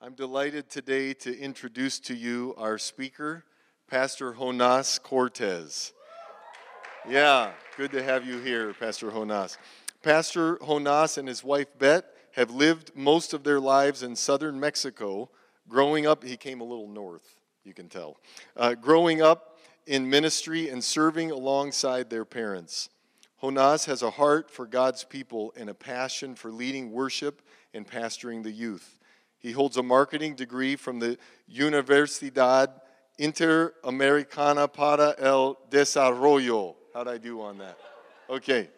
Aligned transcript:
I'm 0.00 0.14
delighted 0.14 0.70
today 0.70 1.12
to 1.14 1.36
introduce 1.36 1.98
to 2.00 2.14
you 2.14 2.54
our 2.56 2.78
speaker, 2.78 3.44
Pastor 3.90 4.32
Jonas 4.32 4.96
Cortez. 5.00 5.92
Yeah, 7.08 7.50
good 7.76 7.90
to 7.90 8.02
have 8.04 8.24
you 8.24 8.38
here, 8.38 8.72
Pastor 8.74 9.10
Jonas. 9.10 9.58
Pastor 10.00 10.56
Jonas 10.64 11.18
and 11.18 11.26
his 11.26 11.42
wife 11.42 11.76
Bet 11.80 12.04
have 12.34 12.52
lived 12.52 12.92
most 12.94 13.34
of 13.34 13.42
their 13.42 13.58
lives 13.58 14.04
in 14.04 14.14
southern 14.14 14.60
Mexico. 14.60 15.30
Growing 15.68 16.06
up, 16.06 16.22
he 16.22 16.36
came 16.36 16.60
a 16.60 16.64
little 16.64 16.86
north, 16.86 17.34
you 17.64 17.74
can 17.74 17.88
tell. 17.88 18.18
Uh, 18.56 18.74
growing 18.74 19.20
up 19.20 19.58
in 19.88 20.08
ministry 20.08 20.68
and 20.68 20.84
serving 20.84 21.32
alongside 21.32 22.08
their 22.08 22.24
parents. 22.24 22.88
Jonas 23.40 23.86
has 23.86 24.02
a 24.02 24.10
heart 24.10 24.48
for 24.48 24.64
God's 24.64 25.02
people 25.02 25.52
and 25.56 25.68
a 25.68 25.74
passion 25.74 26.36
for 26.36 26.52
leading 26.52 26.92
worship 26.92 27.42
and 27.74 27.84
pastoring 27.84 28.44
the 28.44 28.52
youth. 28.52 28.97
He 29.38 29.52
holds 29.52 29.76
a 29.76 29.82
marketing 29.82 30.34
degree 30.34 30.76
from 30.76 30.98
the 30.98 31.18
Universidad 31.52 32.68
Interamericana 33.18 34.72
para 34.72 35.14
el 35.18 35.58
Desarrollo. 35.70 36.76
How'd 36.94 37.08
I 37.08 37.18
do 37.18 37.40
on 37.40 37.58
that? 37.58 37.78
Okay. 38.28 38.68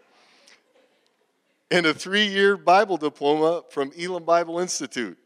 And 1.71 1.87
a 1.87 1.95
three 1.95 2.27
year 2.27 2.57
Bible 2.57 2.97
diploma 2.97 3.63
from 3.71 3.93
Elim 3.97 4.25
Bible 4.25 4.59
Institute. 4.59 5.17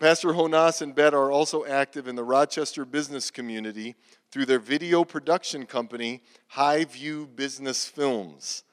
Pastor 0.00 0.32
Jonas 0.32 0.82
and 0.82 0.94
Bet 0.94 1.14
are 1.14 1.30
also 1.30 1.64
active 1.64 2.08
in 2.08 2.16
the 2.16 2.24
Rochester 2.24 2.84
business 2.84 3.30
community 3.30 3.94
through 4.30 4.46
their 4.46 4.58
video 4.58 5.04
production 5.04 5.66
company, 5.66 6.22
High 6.48 6.84
View 6.84 7.26
Business 7.26 7.86
Films. 7.86 8.64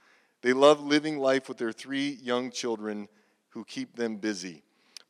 They 0.41 0.53
love 0.53 0.81
living 0.81 1.19
life 1.19 1.47
with 1.47 1.57
their 1.57 1.71
three 1.71 2.17
young 2.21 2.51
children 2.51 3.07
who 3.51 3.63
keep 3.63 3.95
them 3.95 4.17
busy. 4.17 4.63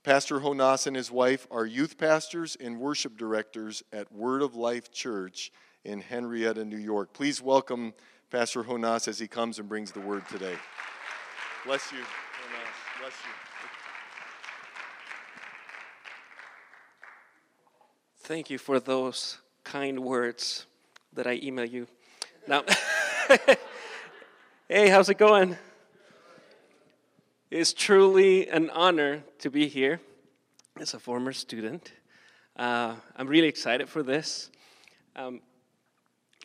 Pastor 0.03 0.39
Honas 0.39 0.87
and 0.87 0.95
his 0.95 1.11
wife 1.11 1.47
are 1.51 1.65
youth 1.65 1.97
pastors 1.97 2.57
and 2.59 2.79
worship 2.79 3.17
directors 3.17 3.83
at 3.93 4.11
Word 4.11 4.41
of 4.41 4.55
Life 4.55 4.91
Church 4.91 5.51
in 5.83 6.01
Henrietta, 6.01 6.65
New 6.65 6.77
York. 6.77 7.13
Please 7.13 7.41
welcome 7.41 7.93
Pastor 8.31 8.63
Honas 8.63 9.07
as 9.07 9.19
he 9.19 9.27
comes 9.27 9.59
and 9.59 9.69
brings 9.69 9.91
the 9.91 9.99
word 9.99 10.27
today. 10.27 10.55
Bless 11.65 11.91
you, 11.91 11.99
Jonas. 11.99 12.07
Bless 12.99 13.11
you. 13.11 13.31
Thank 18.21 18.49
you 18.49 18.57
for 18.57 18.79
those 18.79 19.37
kind 19.63 19.99
words 19.99 20.65
that 21.13 21.27
I 21.27 21.39
email 21.43 21.65
you. 21.65 21.87
Now, 22.47 22.63
hey, 24.67 24.89
how's 24.89 25.09
it 25.09 25.17
going? 25.17 25.57
It's 27.51 27.73
truly 27.73 28.47
an 28.47 28.69
honor 28.69 29.25
to 29.39 29.49
be 29.49 29.67
here 29.67 29.99
as 30.79 30.93
a 30.93 30.99
former 30.99 31.33
student. 31.33 31.91
Uh, 32.55 32.95
I'm 33.17 33.27
really 33.27 33.49
excited 33.49 33.89
for 33.89 34.03
this. 34.03 34.49
Um, 35.17 35.41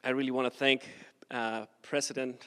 I 0.02 0.10
really 0.10 0.32
want 0.32 0.52
to 0.52 0.58
thank 0.58 0.88
uh, 1.30 1.66
President 1.82 2.42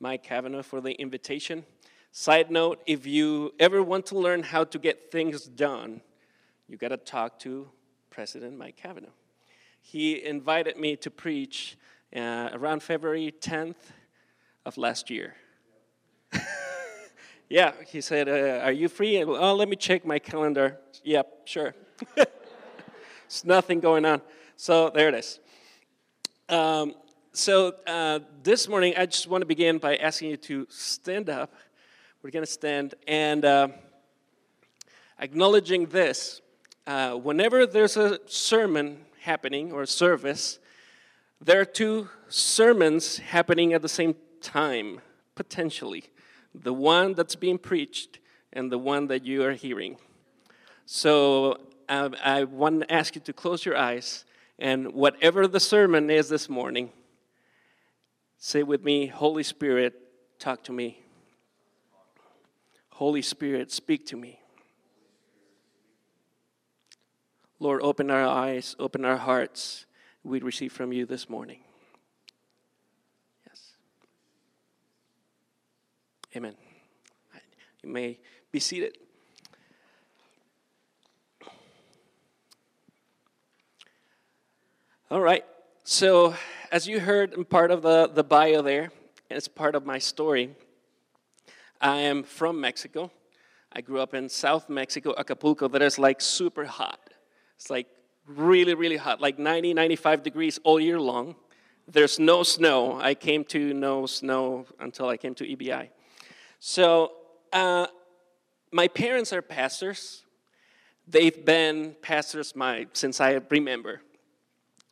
Mike 0.00 0.24
Cavanaugh 0.24 0.62
for 0.62 0.80
the 0.80 0.90
invitation. 0.94 1.64
Side 2.10 2.50
note 2.50 2.82
if 2.86 3.06
you 3.06 3.54
ever 3.60 3.84
want 3.84 4.06
to 4.06 4.18
learn 4.18 4.42
how 4.42 4.64
to 4.64 4.80
get 4.80 5.12
things 5.12 5.44
done, 5.44 6.00
you 6.66 6.76
got 6.76 6.88
to 6.88 6.96
talk 6.96 7.38
to 7.38 7.68
President 8.10 8.58
Mike 8.58 8.76
Cavanaugh. 8.76 9.14
He 9.80 10.24
invited 10.24 10.76
me 10.76 10.96
to 10.96 11.08
preach 11.08 11.78
uh, 12.16 12.48
around 12.52 12.82
February 12.82 13.32
10th 13.40 13.92
of 14.66 14.76
last 14.76 15.08
year. 15.08 15.36
Yeah, 17.52 17.72
he 17.86 18.00
said, 18.00 18.30
uh, 18.30 18.64
Are 18.64 18.72
you 18.72 18.88
free? 18.88 19.22
Oh, 19.22 19.54
let 19.54 19.68
me 19.68 19.76
check 19.76 20.06
my 20.06 20.18
calendar. 20.18 20.78
Yep, 21.04 21.42
sure. 21.44 21.74
There's 22.16 23.44
nothing 23.44 23.78
going 23.78 24.06
on. 24.06 24.22
So 24.56 24.88
there 24.88 25.10
it 25.10 25.14
is. 25.16 25.38
Um, 26.48 26.94
so 27.34 27.74
uh, 27.86 28.20
this 28.42 28.70
morning, 28.70 28.94
I 28.96 29.04
just 29.04 29.28
want 29.28 29.42
to 29.42 29.46
begin 29.46 29.76
by 29.76 29.96
asking 29.96 30.30
you 30.30 30.38
to 30.38 30.66
stand 30.70 31.28
up. 31.28 31.52
We're 32.22 32.30
going 32.30 32.42
to 32.42 32.50
stand 32.50 32.94
and 33.06 33.44
uh, 33.44 33.68
acknowledging 35.18 35.84
this. 35.88 36.40
Uh, 36.86 37.16
whenever 37.16 37.66
there's 37.66 37.98
a 37.98 38.18
sermon 38.24 39.04
happening 39.20 39.72
or 39.72 39.84
service, 39.84 40.58
there 41.38 41.60
are 41.60 41.66
two 41.66 42.08
sermons 42.28 43.18
happening 43.18 43.74
at 43.74 43.82
the 43.82 43.90
same 43.90 44.14
time, 44.40 45.02
potentially 45.34 46.04
the 46.54 46.72
one 46.72 47.14
that's 47.14 47.34
being 47.34 47.58
preached 47.58 48.18
and 48.52 48.70
the 48.70 48.78
one 48.78 49.06
that 49.06 49.24
you 49.24 49.44
are 49.44 49.52
hearing. 49.52 49.96
So 50.86 51.58
I, 51.88 52.10
I 52.22 52.44
want 52.44 52.82
to 52.82 52.92
ask 52.92 53.14
you 53.14 53.20
to 53.22 53.32
close 53.32 53.64
your 53.64 53.76
eyes 53.76 54.24
and 54.58 54.92
whatever 54.92 55.48
the 55.48 55.60
sermon 55.60 56.10
is 56.10 56.28
this 56.28 56.48
morning, 56.48 56.90
say 58.38 58.62
with 58.62 58.84
me, 58.84 59.06
Holy 59.06 59.42
Spirit, 59.42 59.94
talk 60.38 60.62
to 60.64 60.72
me. 60.72 61.00
Holy 62.90 63.22
Spirit, 63.22 63.72
speak 63.72 64.06
to 64.06 64.16
me. 64.16 64.38
Lord, 67.58 67.80
open 67.82 68.10
our 68.10 68.26
eyes, 68.26 68.76
open 68.78 69.04
our 69.04 69.16
hearts. 69.16 69.86
We 70.24 70.40
receive 70.40 70.72
from 70.72 70.92
you 70.92 71.06
this 71.06 71.28
morning. 71.28 71.60
Amen. 76.34 76.54
You 77.82 77.90
may 77.90 78.18
be 78.50 78.58
seated. 78.58 78.96
All 85.10 85.20
right. 85.20 85.44
So, 85.84 86.34
as 86.70 86.88
you 86.88 87.00
heard 87.00 87.34
in 87.34 87.44
part 87.44 87.70
of 87.70 87.82
the, 87.82 88.08
the 88.08 88.24
bio 88.24 88.62
there, 88.62 88.84
and 89.28 89.36
it's 89.36 89.46
part 89.46 89.74
of 89.74 89.84
my 89.84 89.98
story, 89.98 90.54
I 91.82 91.96
am 91.98 92.22
from 92.22 92.58
Mexico. 92.58 93.10
I 93.70 93.82
grew 93.82 94.00
up 94.00 94.14
in 94.14 94.30
South 94.30 94.70
Mexico, 94.70 95.14
Acapulco, 95.18 95.68
that 95.68 95.82
is 95.82 95.98
like 95.98 96.22
super 96.22 96.64
hot. 96.64 97.10
It's 97.56 97.68
like 97.68 97.88
really, 98.26 98.72
really 98.72 98.96
hot, 98.96 99.20
like 99.20 99.38
90, 99.38 99.74
95 99.74 100.22
degrees 100.22 100.58
all 100.64 100.80
year 100.80 100.98
long. 100.98 101.34
There's 101.86 102.18
no 102.18 102.42
snow. 102.42 102.98
I 102.98 103.12
came 103.12 103.44
to 103.46 103.74
no 103.74 104.06
snow 104.06 104.64
until 104.80 105.08
I 105.08 105.18
came 105.18 105.34
to 105.34 105.44
EBI. 105.44 105.90
So, 106.64 107.10
uh, 107.52 107.88
my 108.70 108.86
parents 108.86 109.32
are 109.32 109.42
pastors. 109.42 110.22
They've 111.08 111.44
been 111.44 111.96
pastors 112.02 112.54
my, 112.54 112.86
since 112.92 113.20
I 113.20 113.40
remember. 113.50 114.00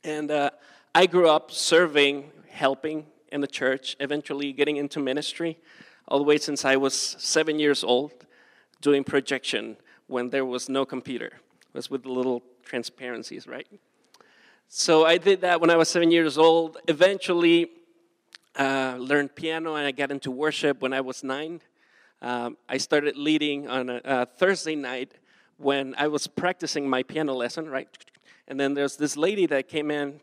And 0.03 0.32
uh, 0.32 0.50
I 0.97 1.06
grew 1.06 1.28
up 1.28 1.53
serving, 1.53 2.32
helping 2.48 3.06
in 3.31 3.41
the 3.41 3.47
church, 3.47 3.97
eventually 4.00 4.53
getting 4.53 4.78
into 4.78 4.98
ministry, 4.98 5.58
all 6.08 6.19
the 6.19 6.25
way 6.25 6.38
since 6.38 6.64
I 6.64 6.75
was 6.75 6.92
seven 7.20 7.60
years 7.60 7.84
old, 7.84 8.26
doing 8.81 9.04
projection 9.04 9.76
when 10.08 10.31
there 10.31 10.44
was 10.44 10.69
no 10.69 10.84
computer. 10.84 11.26
It 11.26 11.75
was 11.75 11.88
with 11.88 12.02
the 12.02 12.10
little 12.10 12.42
transparencies, 12.64 13.47
right? 13.47 13.69
So 14.66 15.06
I 15.06 15.19
did 15.19 15.42
that 15.42 15.60
when 15.60 15.70
I 15.70 15.76
was 15.76 15.88
seven 15.88 16.10
years 16.10 16.37
old. 16.37 16.78
Eventually, 16.88 17.70
uh, 18.60 18.97
learned 18.98 19.34
piano 19.34 19.76
and 19.76 19.87
I 19.87 19.91
got 19.91 20.10
into 20.10 20.31
worship 20.31 20.82
when 20.82 20.93
I 20.93 21.00
was 21.00 21.25
nine. 21.25 21.62
Um, 22.21 22.59
I 22.69 22.76
started 22.76 23.16
leading 23.16 23.66
on 23.69 23.88
a, 23.88 24.00
a, 24.04 24.26
Thursday 24.26 24.76
night 24.76 25.12
when 25.56 25.94
I 25.97 26.09
was 26.09 26.26
practicing 26.26 26.88
my 26.88 27.03
piano 27.03 27.32
lesson, 27.32 27.70
right? 27.70 27.88
And 28.47 28.60
then 28.60 28.75
there's 28.75 28.99
this 28.99 29.16
lady 29.16 29.47
that 29.47 29.69
came 29.69 29.91
in 29.91 30.20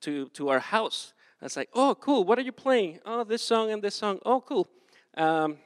to, 0.00 0.28
to 0.30 0.48
our 0.48 0.58
house. 0.58 1.14
I 1.40 1.44
was 1.44 1.56
like, 1.56 1.68
oh, 1.72 1.94
cool, 1.94 2.24
what 2.24 2.36
are 2.36 2.42
you 2.42 2.50
playing? 2.50 2.98
Oh, 3.06 3.22
this 3.22 3.42
song 3.42 3.70
and 3.70 3.80
this 3.80 3.94
song. 3.94 4.18
Oh, 4.26 4.40
cool. 4.40 4.66
Um, 5.16 5.58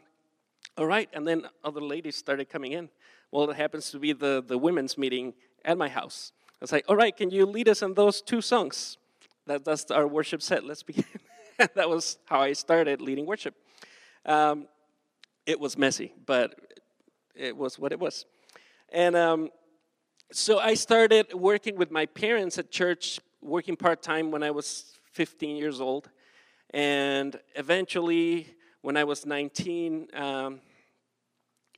all 0.76 0.86
right, 0.86 1.08
and 1.14 1.26
then 1.26 1.46
other 1.64 1.80
ladies 1.80 2.16
started 2.16 2.50
coming 2.50 2.72
in. 2.72 2.90
Well, 3.30 3.48
it 3.48 3.56
happens 3.56 3.91
to 3.92 3.98
be 3.98 4.12
the, 4.12 4.44
the 4.47 4.59
women's 4.59 4.98
meeting 4.98 5.32
at 5.65 5.78
my 5.78 5.88
house. 5.88 6.32
I 6.50 6.56
was 6.60 6.72
like, 6.72 6.84
all 6.88 6.97
right, 6.97 7.16
can 7.16 7.30
you 7.30 7.47
lead 7.47 7.71
us 7.71 7.80
in 7.80 7.94
those 7.94 8.21
two 8.21 8.42
songs? 8.42 8.98
That, 9.47 9.65
that's 9.65 9.91
our 9.91 10.06
worship 10.06 10.42
set. 10.42 10.62
Let's 10.62 10.82
begin. 10.82 11.04
that 11.74 11.88
was 11.88 12.18
how 12.26 12.41
I 12.41 12.53
started 12.53 13.00
leading 13.00 13.24
worship. 13.24 13.54
Um, 14.24 14.66
it 15.47 15.58
was 15.58 15.78
messy, 15.78 16.12
but 16.26 16.54
it 17.34 17.56
was 17.56 17.78
what 17.78 17.92
it 17.92 18.00
was. 18.00 18.26
And 18.91 19.16
um, 19.16 19.50
so 20.32 20.58
I 20.58 20.74
started 20.74 21.32
working 21.32 21.76
with 21.76 21.91
my 21.91 22.06
parents 22.06 22.58
at 22.58 22.70
church, 22.70 23.20
working 23.41 23.76
part 23.76 24.03
time 24.03 24.30
when 24.30 24.42
I 24.42 24.50
was 24.50 24.98
15 25.12 25.56
years 25.56 25.80
old. 25.80 26.10
And 26.70 27.38
eventually, 27.54 28.48
when 28.82 28.97
I 28.97 29.04
was 29.04 29.24
19, 29.24 30.09
um, 30.14 30.60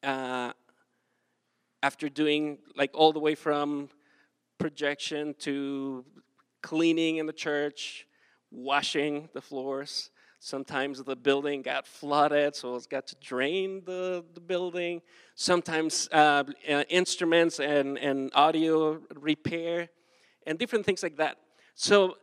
uh, 0.02 0.52
after 1.82 2.08
doing 2.08 2.58
like 2.74 2.90
all 2.94 3.12
the 3.12 3.20
way 3.20 3.36
from 3.36 3.90
projection 4.58 5.34
to 5.40 6.04
cleaning 6.62 7.18
in 7.18 7.26
the 7.26 7.32
church, 7.32 8.07
washing 8.50 9.28
the 9.34 9.40
floors, 9.40 10.10
Sometimes 10.40 11.02
the 11.02 11.16
building 11.16 11.62
got 11.62 11.84
flooded, 11.84 12.54
so 12.54 12.76
it's 12.76 12.86
got 12.86 13.08
to 13.08 13.16
drain 13.16 13.82
the, 13.84 14.24
the 14.34 14.40
building. 14.40 15.02
Sometimes 15.34 16.08
uh, 16.12 16.44
uh, 16.68 16.84
instruments 16.88 17.58
and, 17.58 17.98
and 17.98 18.30
audio 18.34 19.00
repair, 19.16 19.88
and 20.46 20.56
different 20.56 20.86
things 20.86 21.02
like 21.02 21.16
that. 21.16 21.38
So 21.74 22.18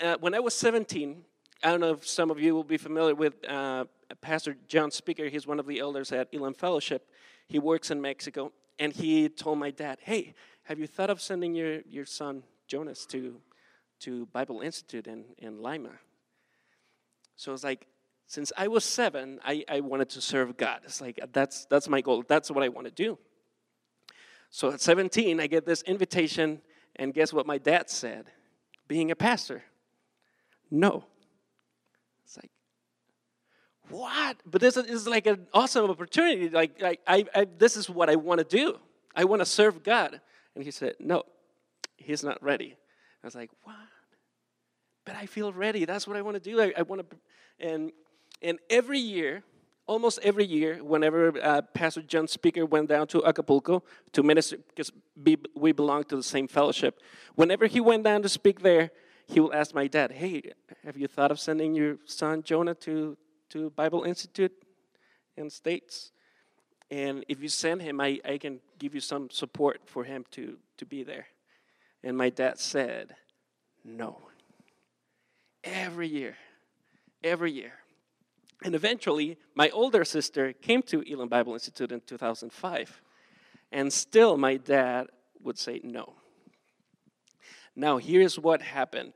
uh, 0.00 0.16
when 0.20 0.32
I 0.32 0.38
was 0.38 0.54
17, 0.54 1.24
I 1.64 1.70
don't 1.70 1.80
know 1.80 1.90
if 1.90 2.06
some 2.06 2.30
of 2.30 2.38
you 2.38 2.54
will 2.54 2.64
be 2.64 2.76
familiar 2.76 3.16
with 3.16 3.34
uh, 3.48 3.86
Pastor 4.20 4.56
John 4.68 4.92
Speaker. 4.92 5.28
He's 5.28 5.46
one 5.46 5.58
of 5.58 5.66
the 5.66 5.80
elders 5.80 6.12
at 6.12 6.28
Elim 6.32 6.54
Fellowship. 6.54 7.10
He 7.48 7.58
works 7.58 7.90
in 7.90 8.00
Mexico, 8.00 8.52
and 8.78 8.92
he 8.92 9.28
told 9.28 9.58
my 9.58 9.72
dad, 9.72 9.98
"Hey, 10.02 10.34
have 10.64 10.78
you 10.78 10.86
thought 10.86 11.10
of 11.10 11.20
sending 11.20 11.56
your, 11.56 11.80
your 11.88 12.04
son 12.04 12.44
Jonas 12.68 13.06
to 13.06 13.40
to 14.00 14.26
Bible 14.26 14.60
Institute 14.60 15.06
in, 15.06 15.24
in 15.38 15.60
Lima?" 15.60 15.92
So 17.36 17.52
it's 17.52 17.64
like, 17.64 17.86
since 18.26 18.52
I 18.56 18.68
was 18.68 18.84
seven, 18.84 19.38
I, 19.44 19.64
I 19.68 19.80
wanted 19.80 20.08
to 20.10 20.20
serve 20.20 20.56
God. 20.56 20.80
It's 20.84 21.00
like 21.00 21.20
that's 21.32 21.66
that's 21.66 21.88
my 21.88 22.00
goal. 22.00 22.24
That's 22.26 22.50
what 22.50 22.64
I 22.64 22.68
want 22.68 22.86
to 22.86 22.92
do. 22.92 23.18
So 24.50 24.72
at 24.72 24.80
17, 24.80 25.40
I 25.40 25.46
get 25.46 25.66
this 25.66 25.82
invitation, 25.82 26.60
and 26.96 27.12
guess 27.12 27.32
what 27.32 27.46
my 27.46 27.58
dad 27.58 27.90
said? 27.90 28.26
Being 28.88 29.10
a 29.10 29.16
pastor. 29.16 29.64
No. 30.70 31.04
It's 32.24 32.36
like, 32.36 32.50
what? 33.90 34.36
But 34.46 34.60
this 34.60 34.76
is 34.76 35.06
like 35.06 35.26
an 35.26 35.46
awesome 35.52 35.90
opportunity. 35.90 36.48
Like, 36.48 36.80
like 36.80 37.00
I, 37.06 37.24
I, 37.34 37.46
this 37.58 37.76
is 37.76 37.90
what 37.90 38.08
I 38.08 38.16
want 38.16 38.38
to 38.38 38.44
do. 38.44 38.78
I 39.14 39.24
want 39.24 39.40
to 39.40 39.46
serve 39.46 39.82
God. 39.82 40.20
And 40.54 40.64
he 40.64 40.70
said, 40.70 40.94
no, 40.98 41.24
he's 41.96 42.24
not 42.24 42.42
ready. 42.42 42.76
I 43.26 43.28
was 43.28 43.34
like, 43.34 43.50
what? 43.64 43.74
But 45.04 45.16
I 45.16 45.26
feel 45.26 45.52
ready. 45.52 45.84
That's 45.84 46.06
what 46.06 46.16
I 46.16 46.22
want 46.22 46.36
to 46.36 46.40
do. 46.40 46.60
I, 46.60 46.72
I 46.78 46.82
want 46.82 47.10
to, 47.10 47.16
and 47.58 47.90
and 48.40 48.60
every 48.70 49.00
year, 49.00 49.42
almost 49.84 50.20
every 50.22 50.46
year, 50.46 50.76
whenever 50.84 51.36
uh, 51.42 51.62
Pastor 51.74 52.02
John 52.02 52.28
Speaker 52.28 52.64
went 52.64 52.88
down 52.88 53.08
to 53.08 53.26
Acapulco 53.26 53.82
to 54.12 54.22
minister, 54.22 54.58
because 54.68 54.92
we 55.16 55.72
belong 55.72 56.04
to 56.04 56.14
the 56.14 56.22
same 56.22 56.46
fellowship, 56.46 57.00
whenever 57.34 57.66
he 57.66 57.80
went 57.80 58.04
down 58.04 58.22
to 58.22 58.28
speak 58.28 58.60
there, 58.60 58.92
he 59.26 59.40
will 59.40 59.52
ask 59.52 59.74
my 59.74 59.88
dad, 59.88 60.12
"Hey, 60.12 60.52
have 60.84 60.96
you 60.96 61.08
thought 61.08 61.32
of 61.32 61.40
sending 61.40 61.74
your 61.74 61.98
son 62.04 62.44
Jonah 62.44 62.76
to 62.76 63.16
to 63.48 63.70
Bible 63.70 64.04
Institute 64.04 64.52
in 65.36 65.50
States?" 65.50 66.12
And 66.92 67.24
if 67.26 67.42
you 67.42 67.48
send 67.48 67.82
him, 67.82 68.00
I, 68.00 68.20
I 68.24 68.38
can 68.38 68.60
give 68.78 68.94
you 68.94 69.00
some 69.00 69.30
support 69.30 69.80
for 69.84 70.04
him 70.04 70.24
to, 70.30 70.56
to 70.76 70.86
be 70.86 71.02
there. 71.02 71.26
And 72.06 72.16
my 72.16 72.30
dad 72.30 72.60
said, 72.60 73.16
No. 73.84 74.28
Every 75.64 76.06
year, 76.06 76.36
every 77.24 77.50
year. 77.50 77.72
And 78.62 78.76
eventually, 78.76 79.38
my 79.56 79.70
older 79.70 80.04
sister 80.04 80.52
came 80.52 80.82
to 80.82 81.02
Elim 81.02 81.28
Bible 81.28 81.54
Institute 81.54 81.90
in 81.90 82.00
2005. 82.00 83.02
And 83.72 83.92
still, 83.92 84.36
my 84.36 84.56
dad 84.56 85.08
would 85.42 85.58
say 85.58 85.80
no. 85.82 86.14
Now, 87.74 87.96
here's 87.96 88.38
what 88.38 88.62
happened. 88.62 89.12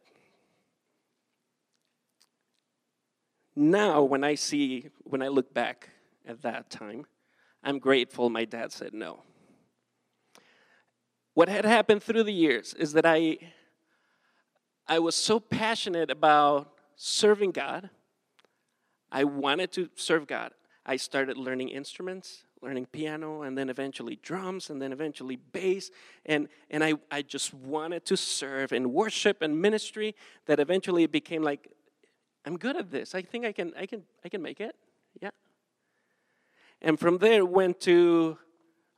Now, 3.55 4.03
when 4.03 4.25
I 4.25 4.35
see, 4.35 4.91
when 5.05 5.23
I 5.23 5.29
look 5.29 5.55
back 5.55 5.91
at 6.27 6.43
that 6.43 6.71
time, 6.71 7.07
I'm 7.63 7.79
grateful 7.79 8.29
my 8.31 8.47
dad 8.47 8.73
said 8.73 8.95
no. 8.95 9.23
What 11.35 11.49
had 11.49 11.65
happened 11.65 12.03
through 12.03 12.25
the 12.25 12.33
years 12.33 12.75
is 12.75 12.93
that 12.95 13.07
I, 13.07 13.39
I 14.87 14.99
was 14.99 15.15
so 15.15 15.41
passionate 15.41 16.11
about 16.11 16.73
serving 16.97 17.53
God. 17.53 17.91
I 19.11 19.25
wanted 19.25 19.73
to 19.73 19.89
serve 19.95 20.27
God. 20.27 20.53
I 20.85 20.97
started 20.97 21.37
learning 21.37 21.69
instruments 21.69 22.45
learning 22.63 22.87
piano 22.87 23.43
and 23.43 23.57
then 23.57 23.71
eventually 23.71 24.19
drums 24.23 24.71
and 24.71 24.81
then 24.81 24.93
eventually 24.93 25.37
bass 25.37 25.91
and, 26.27 26.49
and 26.71 26.85
I, 26.85 26.95
I 27.11 27.23
just 27.23 27.55
wanted 27.55 28.05
to 28.07 28.17
serve 28.17 28.73
in 28.73 28.93
worship 28.93 29.41
and 29.41 29.61
ministry 29.61 30.15
that 30.47 30.61
eventually 30.61 31.05
it 31.05 31.13
became 31.13 31.43
like 31.43 31.69
i'm 32.45 32.59
good 32.59 32.77
at 32.77 32.91
this 32.91 33.15
i 33.15 33.23
think 33.23 33.45
i 33.45 33.53
can 33.53 33.73
i 33.79 33.87
can 33.87 34.03
i 34.25 34.29
can 34.29 34.43
make 34.43 34.61
it 34.61 34.77
yeah 35.21 35.31
and 36.83 36.99
from 36.99 37.19
there 37.19 37.45
went 37.45 37.81
to 37.81 38.37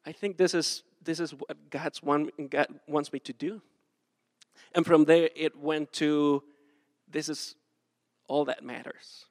i 0.05 0.13
think 0.13 0.37
this 0.37 0.55
is 0.55 0.83
this 1.05 1.21
is 1.21 1.33
what 1.33 1.71
god's 1.71 2.03
one 2.03 2.31
god 2.51 2.69
wants 2.87 3.13
me 3.13 3.19
to 3.19 3.33
do 3.33 3.61
and 4.75 4.87
from 4.87 5.05
there 5.05 5.29
it 5.35 5.57
went 5.57 5.93
to 5.93 6.43
this 7.09 7.29
is 7.29 7.55
all 8.29 8.45
that 8.45 8.65
matters 8.65 9.27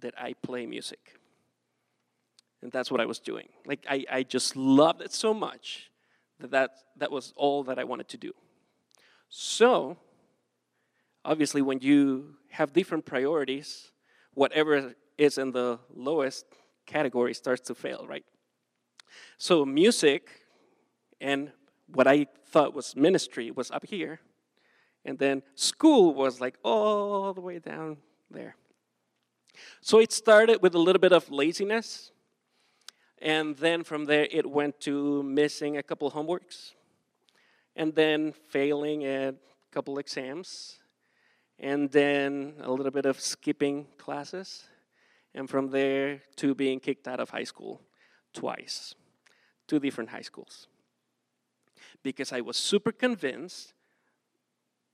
that 0.00 0.14
i 0.18 0.32
play 0.42 0.66
music 0.66 1.20
and 2.62 2.70
that's 2.70 2.90
what 2.90 3.00
I 3.00 3.06
was 3.06 3.18
doing. 3.18 3.48
Like, 3.64 3.86
I, 3.88 4.04
I 4.10 4.22
just 4.22 4.54
loved 4.56 5.00
it 5.00 5.12
so 5.12 5.32
much 5.32 5.90
that, 6.40 6.50
that 6.50 6.70
that 6.96 7.10
was 7.10 7.32
all 7.36 7.64
that 7.64 7.78
I 7.78 7.84
wanted 7.84 8.08
to 8.08 8.16
do. 8.16 8.32
So, 9.28 9.96
obviously, 11.24 11.62
when 11.62 11.80
you 11.80 12.36
have 12.50 12.72
different 12.72 13.06
priorities, 13.06 13.92
whatever 14.34 14.94
is 15.16 15.38
in 15.38 15.52
the 15.52 15.78
lowest 15.94 16.44
category 16.86 17.32
starts 17.34 17.62
to 17.68 17.74
fail, 17.74 18.06
right? 18.06 18.24
So, 19.38 19.64
music 19.64 20.28
and 21.20 21.52
what 21.86 22.06
I 22.06 22.26
thought 22.46 22.74
was 22.74 22.96
ministry 22.96 23.50
was 23.50 23.70
up 23.70 23.86
here, 23.86 24.20
and 25.04 25.18
then 25.18 25.42
school 25.54 26.14
was 26.14 26.40
like 26.40 26.56
all 26.62 27.32
the 27.34 27.40
way 27.40 27.58
down 27.58 27.98
there. 28.30 28.56
So, 29.80 29.98
it 29.98 30.12
started 30.12 30.62
with 30.62 30.74
a 30.74 30.78
little 30.78 31.00
bit 31.00 31.12
of 31.12 31.30
laziness. 31.30 32.12
And 33.20 33.56
then 33.56 33.84
from 33.84 34.06
there, 34.06 34.26
it 34.30 34.48
went 34.48 34.80
to 34.80 35.22
missing 35.22 35.76
a 35.76 35.82
couple 35.82 36.10
homeworks, 36.10 36.72
and 37.76 37.94
then 37.94 38.32
failing 38.32 39.04
at 39.04 39.34
a 39.34 39.72
couple 39.72 39.98
exams, 39.98 40.78
and 41.58 41.90
then 41.90 42.54
a 42.60 42.70
little 42.70 42.90
bit 42.90 43.04
of 43.04 43.20
skipping 43.20 43.86
classes, 43.98 44.64
and 45.34 45.50
from 45.50 45.68
there 45.70 46.22
to 46.36 46.54
being 46.54 46.80
kicked 46.80 47.06
out 47.06 47.20
of 47.20 47.28
high 47.28 47.44
school 47.44 47.82
twice, 48.32 48.94
two 49.68 49.78
different 49.78 50.08
high 50.08 50.22
schools. 50.22 50.66
Because 52.02 52.32
I 52.32 52.40
was 52.40 52.56
super 52.56 52.92
convinced 52.92 53.74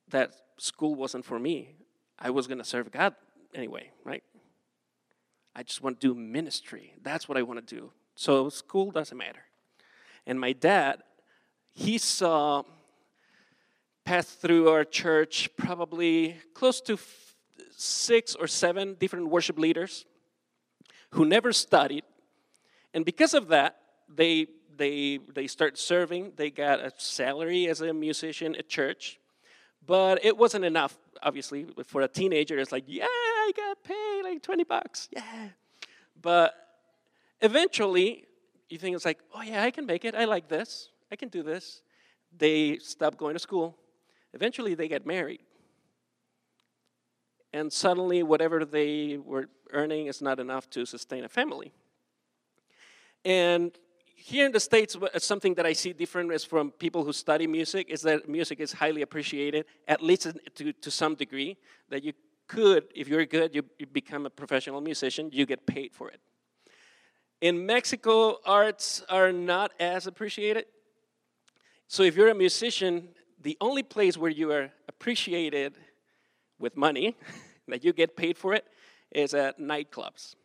that 0.08 0.32
school 0.58 0.94
wasn't 0.94 1.24
for 1.24 1.38
me. 1.38 1.74
I 2.18 2.30
was 2.30 2.46
going 2.46 2.58
to 2.58 2.64
serve 2.64 2.90
God 2.90 3.14
anyway, 3.54 3.90
right? 4.04 4.22
I 5.54 5.62
just 5.62 5.82
want 5.82 6.00
to 6.00 6.08
do 6.08 6.18
ministry. 6.18 6.94
That's 7.02 7.28
what 7.28 7.38
I 7.38 7.42
want 7.42 7.66
to 7.66 7.74
do. 7.74 7.92
So 8.14 8.48
school 8.48 8.90
doesn't 8.90 9.16
matter. 9.16 9.44
And 10.26 10.40
my 10.40 10.52
dad, 10.52 11.02
he 11.72 11.98
saw 11.98 12.62
pass 14.04 14.26
through 14.26 14.68
our 14.68 14.84
church 14.84 15.50
probably 15.56 16.36
close 16.54 16.80
to 16.80 16.98
six 17.76 18.34
or 18.34 18.46
seven 18.46 18.96
different 18.98 19.28
worship 19.28 19.58
leaders 19.58 20.06
who 21.10 21.24
never 21.24 21.52
studied. 21.52 22.04
And 22.94 23.04
because 23.04 23.34
of 23.34 23.48
that, 23.48 23.76
they 24.08 24.46
they 24.76 25.18
they 25.34 25.46
start 25.46 25.78
serving. 25.78 26.32
They 26.36 26.50
got 26.50 26.80
a 26.80 26.92
salary 26.96 27.66
as 27.68 27.80
a 27.80 27.92
musician 27.92 28.54
at 28.56 28.68
church, 28.68 29.18
but 29.86 30.24
it 30.24 30.36
wasn't 30.36 30.64
enough. 30.64 30.96
Obviously, 31.22 31.66
for 31.86 32.02
a 32.02 32.08
teenager, 32.08 32.58
it's 32.58 32.72
like, 32.72 32.84
yeah, 32.86 33.06
I 33.08 33.52
got 33.56 33.82
paid 33.82 34.22
like 34.24 34.42
twenty 34.42 34.64
bucks, 34.64 35.08
yeah. 35.12 35.48
But 36.20 36.54
Eventually, 37.40 38.24
you 38.68 38.78
think 38.78 38.96
it's 38.96 39.04
like, 39.04 39.18
oh 39.34 39.42
yeah, 39.42 39.62
I 39.62 39.70
can 39.70 39.86
make 39.86 40.04
it. 40.04 40.14
I 40.14 40.24
like 40.24 40.48
this. 40.48 40.90
I 41.12 41.16
can 41.16 41.28
do 41.28 41.42
this. 41.42 41.82
They 42.36 42.78
stop 42.78 43.16
going 43.16 43.34
to 43.34 43.38
school. 43.38 43.76
Eventually, 44.32 44.74
they 44.74 44.88
get 44.88 45.06
married. 45.06 45.40
And 47.52 47.72
suddenly, 47.72 48.22
whatever 48.22 48.64
they 48.64 49.18
were 49.18 49.48
earning 49.72 50.06
is 50.06 50.20
not 50.20 50.40
enough 50.40 50.68
to 50.70 50.84
sustain 50.84 51.24
a 51.24 51.28
family. 51.28 51.72
And 53.24 53.72
here 54.18 54.46
in 54.46 54.52
the 54.52 54.60
States, 54.60 54.96
uh, 54.96 55.18
something 55.18 55.54
that 55.54 55.66
I 55.66 55.74
see 55.74 55.92
different 55.92 56.32
is 56.32 56.42
from 56.42 56.70
people 56.70 57.04
who 57.04 57.12
study 57.12 57.46
music 57.46 57.90
is 57.90 58.00
that 58.02 58.26
music 58.28 58.60
is 58.60 58.72
highly 58.72 59.02
appreciated, 59.02 59.66
at 59.86 60.02
least 60.02 60.26
to, 60.54 60.72
to 60.72 60.90
some 60.90 61.14
degree, 61.14 61.58
that 61.90 62.02
you 62.02 62.14
could, 62.48 62.84
if 62.94 63.08
you're 63.08 63.26
good, 63.26 63.54
you, 63.54 63.62
you 63.78 63.86
become 63.86 64.24
a 64.24 64.30
professional 64.30 64.80
musician, 64.80 65.28
you 65.32 65.44
get 65.44 65.66
paid 65.66 65.92
for 65.92 66.08
it. 66.08 66.18
In 67.42 67.66
Mexico, 67.66 68.38
arts 68.46 69.04
are 69.10 69.32
not 69.32 69.72
as 69.78 70.06
appreciated. 70.06 70.64
So 71.86 72.02
if 72.02 72.16
you're 72.16 72.30
a 72.30 72.34
musician, 72.34 73.08
the 73.42 73.58
only 73.60 73.82
place 73.82 74.16
where 74.16 74.30
you 74.30 74.50
are 74.50 74.70
appreciated 74.88 75.74
with 76.58 76.74
money, 76.74 77.16
that 77.68 77.84
you 77.84 77.92
get 77.92 78.16
paid 78.16 78.38
for 78.38 78.54
it, 78.54 78.64
is 79.12 79.34
at 79.34 79.60
nightclubs. 79.60 80.36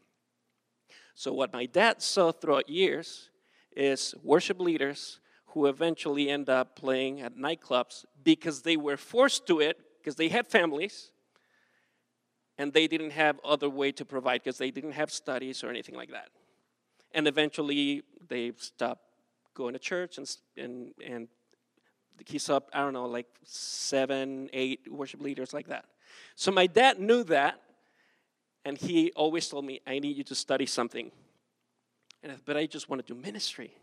So 1.16 1.32
what 1.32 1.54
my 1.54 1.66
dad 1.68 2.01
saw 2.01 2.34
throughout 2.34 2.68
years 2.68 3.31
is 3.75 4.13
worship 4.24 4.60
leaders 4.60 5.20
who 5.48 5.66
eventually 5.66 6.30
end 6.30 6.50
up 6.50 6.75
playing 6.75 7.22
at 7.22 7.36
nightclubs 7.36 8.06
because 8.24 8.62
they 8.62 8.78
were 8.78 8.98
forced 8.98 9.46
to 9.48 9.60
it 9.60 9.78
because 10.00 10.16
they 10.16 10.30
had 10.30 10.48
families 10.48 11.12
and 12.58 12.74
they 12.74 12.88
didn't 12.88 13.12
have 13.12 13.40
other 13.44 13.70
way 13.70 13.92
to 13.92 14.06
provide 14.06 14.44
because 14.44 14.58
they 14.58 14.72
didn't 14.72 14.92
have 14.92 15.12
studies 15.12 15.63
or 15.63 15.70
anything 15.70 15.96
like 15.96 16.12
that. 16.12 16.30
And 17.13 17.28
eventually, 17.28 18.04
they 18.30 18.54
stopped 18.58 19.01
going 19.54 19.74
to 19.74 19.80
church 19.80 20.18
and 20.18 20.38
and 20.56 20.94
and 21.06 21.28
he's 22.25 22.50
up. 22.50 22.70
I 22.74 22.80
don't 22.80 22.94
know, 22.94 23.06
like 23.06 23.28
seven, 23.44 24.50
eight 24.54 24.82
worship 24.90 25.22
leaders 25.22 25.54
like 25.54 25.68
that. 25.68 25.86
So 26.36 26.51
my 26.51 26.68
dad 26.68 27.00
knew 27.00 27.24
that, 27.25 27.60
and 28.63 28.78
he 28.78 29.12
always 29.16 29.50
told 29.50 29.66
me, 29.66 29.82
"I 29.86 30.00
need 30.00 30.18
you 30.18 30.24
to 30.25 30.36
study 30.36 30.66
something." 30.66 31.12
And 32.24 32.32
I, 32.34 32.36
but 32.46 32.58
I 32.58 32.66
just 32.66 32.90
want 32.90 33.06
to 33.06 33.13
do 33.13 33.20
ministry 33.20 33.74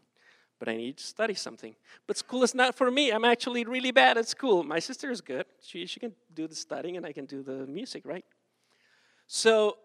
but 0.59 0.68
I 0.68 0.76
need 0.76 0.97
to 0.97 1.04
study 1.04 1.35
something. 1.35 1.75
But 2.07 2.16
school 2.16 2.42
is 2.42 2.54
not 2.54 2.75
for 2.75 2.90
me. 2.90 3.11
I'm 3.11 3.25
actually 3.25 3.64
really 3.64 3.90
bad 3.90 4.18
at 4.18 4.28
school. 4.28 4.64
My 4.64 4.78
sister 4.78 5.11
is 5.11 5.21
good. 5.21 5.47
She, 5.62 5.87
she 5.87 6.00
can 6.00 6.12
do 6.35 6.49
the 6.49 6.54
studying 6.54 6.97
and 6.97 7.07
I 7.07 7.12
can 7.12 7.26
do 7.26 7.42
the 7.42 7.66
music, 7.66 8.02
right? 8.04 8.25
So 9.26 9.78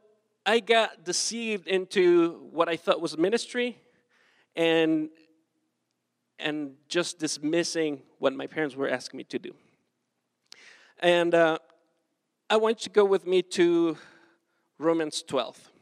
I 0.46 0.60
got 0.60 1.04
deceived 1.04 1.68
into 1.68 2.48
what 2.52 2.70
I 2.70 2.76
thought 2.76 3.02
was 3.02 3.18
ministry 3.18 3.78
and, 4.56 5.10
and 6.40 6.74
just 6.88 7.20
dismissing 7.20 8.02
what 8.18 8.34
my 8.34 8.48
parents 8.48 8.76
were 8.76 8.90
asking 8.90 9.18
me 9.18 9.24
to 9.26 9.40
do. 9.40 9.54
And 11.00 11.36
uh, 11.36 11.60
I 12.50 12.58
want 12.58 12.80
you 12.80 12.84
to 12.86 12.90
go 12.90 13.06
with 13.06 13.28
me 13.28 13.42
to 13.44 13.98
Romans 14.80 15.22
12. 15.22 15.73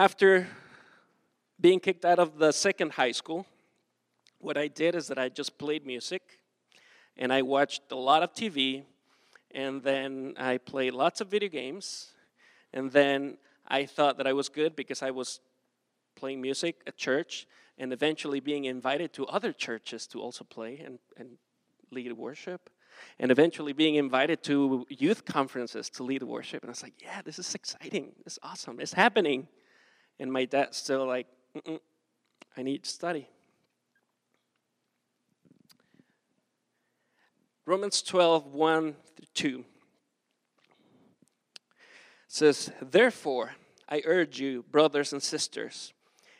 After 0.00 0.48
being 1.60 1.78
kicked 1.78 2.06
out 2.06 2.18
of 2.18 2.38
the 2.38 2.52
second 2.52 2.92
high 2.92 3.12
school, 3.12 3.44
what 4.38 4.56
I 4.56 4.66
did 4.66 4.94
is 4.94 5.08
that 5.08 5.18
I 5.18 5.28
just 5.28 5.58
played 5.58 5.84
music 5.84 6.22
and 7.18 7.30
I 7.30 7.42
watched 7.42 7.82
a 7.92 7.96
lot 7.96 8.22
of 8.22 8.32
TV 8.32 8.84
and 9.50 9.82
then 9.82 10.32
I 10.38 10.56
played 10.56 10.94
lots 10.94 11.20
of 11.20 11.28
video 11.28 11.50
games 11.50 12.14
and 12.72 12.90
then 12.90 13.36
I 13.68 13.84
thought 13.84 14.16
that 14.16 14.26
I 14.26 14.32
was 14.32 14.48
good 14.48 14.74
because 14.74 15.02
I 15.02 15.10
was 15.10 15.40
playing 16.16 16.40
music 16.40 16.76
at 16.86 16.96
church 16.96 17.46
and 17.76 17.92
eventually 17.92 18.40
being 18.40 18.64
invited 18.64 19.12
to 19.12 19.26
other 19.26 19.52
churches 19.52 20.06
to 20.06 20.22
also 20.22 20.44
play 20.44 20.80
and, 20.82 20.98
and 21.18 21.36
lead 21.90 22.14
worship 22.14 22.70
and 23.18 23.30
eventually 23.30 23.74
being 23.74 23.96
invited 23.96 24.42
to 24.44 24.86
youth 24.88 25.26
conferences 25.26 25.90
to 25.90 26.04
lead 26.04 26.22
worship. 26.22 26.62
And 26.62 26.70
I 26.70 26.72
was 26.72 26.82
like 26.82 26.94
yeah 27.02 27.20
this 27.22 27.38
is 27.38 27.54
exciting. 27.54 28.12
It's 28.24 28.38
awesome. 28.42 28.80
It's 28.80 28.94
happening 28.94 29.46
and 30.20 30.30
my 30.32 30.44
dad's 30.44 30.76
still 30.76 31.06
like, 31.06 31.26
I 32.56 32.62
need 32.62 32.84
to 32.84 32.90
study. 32.90 33.26
Romans 37.66 38.02
12, 38.02 38.46
1 38.46 38.96
2 39.34 39.64
says, 42.28 42.70
Therefore, 42.82 43.52
I 43.88 44.02
urge 44.04 44.38
you, 44.38 44.64
brothers 44.70 45.12
and 45.12 45.22
sisters, 45.22 45.92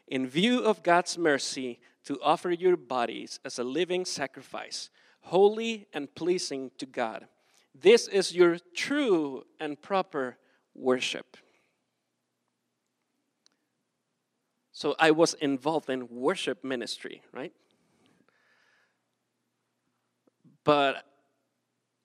in 0.06 0.26
view 0.26 0.60
of 0.60 0.82
God's 0.82 1.16
mercy, 1.16 1.80
to 2.04 2.20
offer 2.22 2.50
your 2.50 2.76
bodies 2.76 3.40
as 3.44 3.58
a 3.58 3.64
living 3.64 4.04
sacrifice, 4.04 4.90
holy 5.22 5.86
and 5.92 6.14
pleasing 6.14 6.70
to 6.78 6.86
God. 6.86 7.26
This 7.74 8.08
is 8.08 8.34
your 8.34 8.58
true 8.74 9.44
and 9.58 9.80
proper 9.80 10.36
worship. 10.74 11.36
So 14.80 14.94
I 14.98 15.10
was 15.10 15.34
involved 15.34 15.90
in 15.90 16.08
worship 16.08 16.64
ministry, 16.64 17.20
right? 17.34 17.52
But 20.64 21.04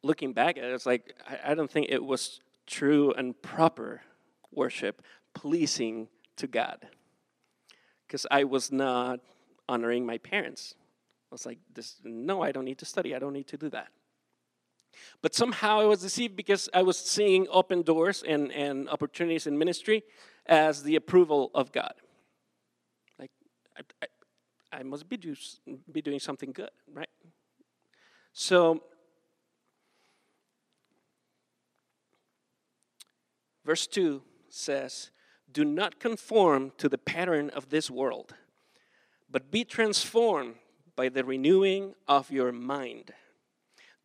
looking 0.03 0.33
back 0.33 0.57
at 0.57 0.65
it, 0.65 0.73
it's 0.73 0.85
like, 0.85 1.15
I, 1.25 1.51
I 1.51 1.55
don't 1.55 1.71
think 1.71 1.87
it 1.89 2.03
was 2.03 2.41
true 2.67 3.13
and 3.13 3.41
proper 3.41 4.01
worship, 4.51 5.01
pleasing 5.33 6.09
to 6.35 6.47
God. 6.47 6.85
Because 8.05 8.27
I 8.29 8.43
was 8.43 8.73
not 8.73 9.21
honoring 9.69 10.05
my 10.05 10.17
parents. 10.17 10.75
I 11.31 11.35
was 11.35 11.45
like, 11.45 11.59
this, 11.73 11.95
no, 12.03 12.41
I 12.41 12.51
don't 12.51 12.65
need 12.65 12.79
to 12.79 12.85
study. 12.85 13.15
I 13.15 13.19
don't 13.19 13.31
need 13.31 13.47
to 13.47 13.57
do 13.57 13.69
that. 13.69 13.87
But 15.21 15.33
somehow 15.33 15.79
I 15.79 15.85
was 15.85 16.01
deceived 16.01 16.35
because 16.35 16.67
I 16.73 16.81
was 16.81 16.97
seeing 16.97 17.47
open 17.49 17.83
doors 17.83 18.21
and, 18.27 18.51
and 18.51 18.89
opportunities 18.89 19.47
in 19.47 19.57
ministry 19.57 20.03
as 20.45 20.83
the 20.83 20.97
approval 20.97 21.51
of 21.55 21.71
God. 21.71 21.93
I, 23.77 23.81
I, 24.01 24.79
I 24.79 24.83
must 24.83 25.07
be, 25.07 25.17
do, 25.17 25.35
be 25.91 26.01
doing 26.01 26.19
something 26.19 26.51
good, 26.51 26.69
right? 26.93 27.09
So, 28.33 28.83
verse 33.65 33.87
2 33.87 34.21
says, 34.49 35.11
Do 35.51 35.63
not 35.63 35.99
conform 35.99 36.73
to 36.77 36.89
the 36.89 36.97
pattern 36.97 37.49
of 37.51 37.69
this 37.69 37.89
world, 37.89 38.35
but 39.29 39.51
be 39.51 39.63
transformed 39.63 40.55
by 40.95 41.09
the 41.09 41.23
renewing 41.23 41.93
of 42.07 42.31
your 42.31 42.51
mind. 42.51 43.13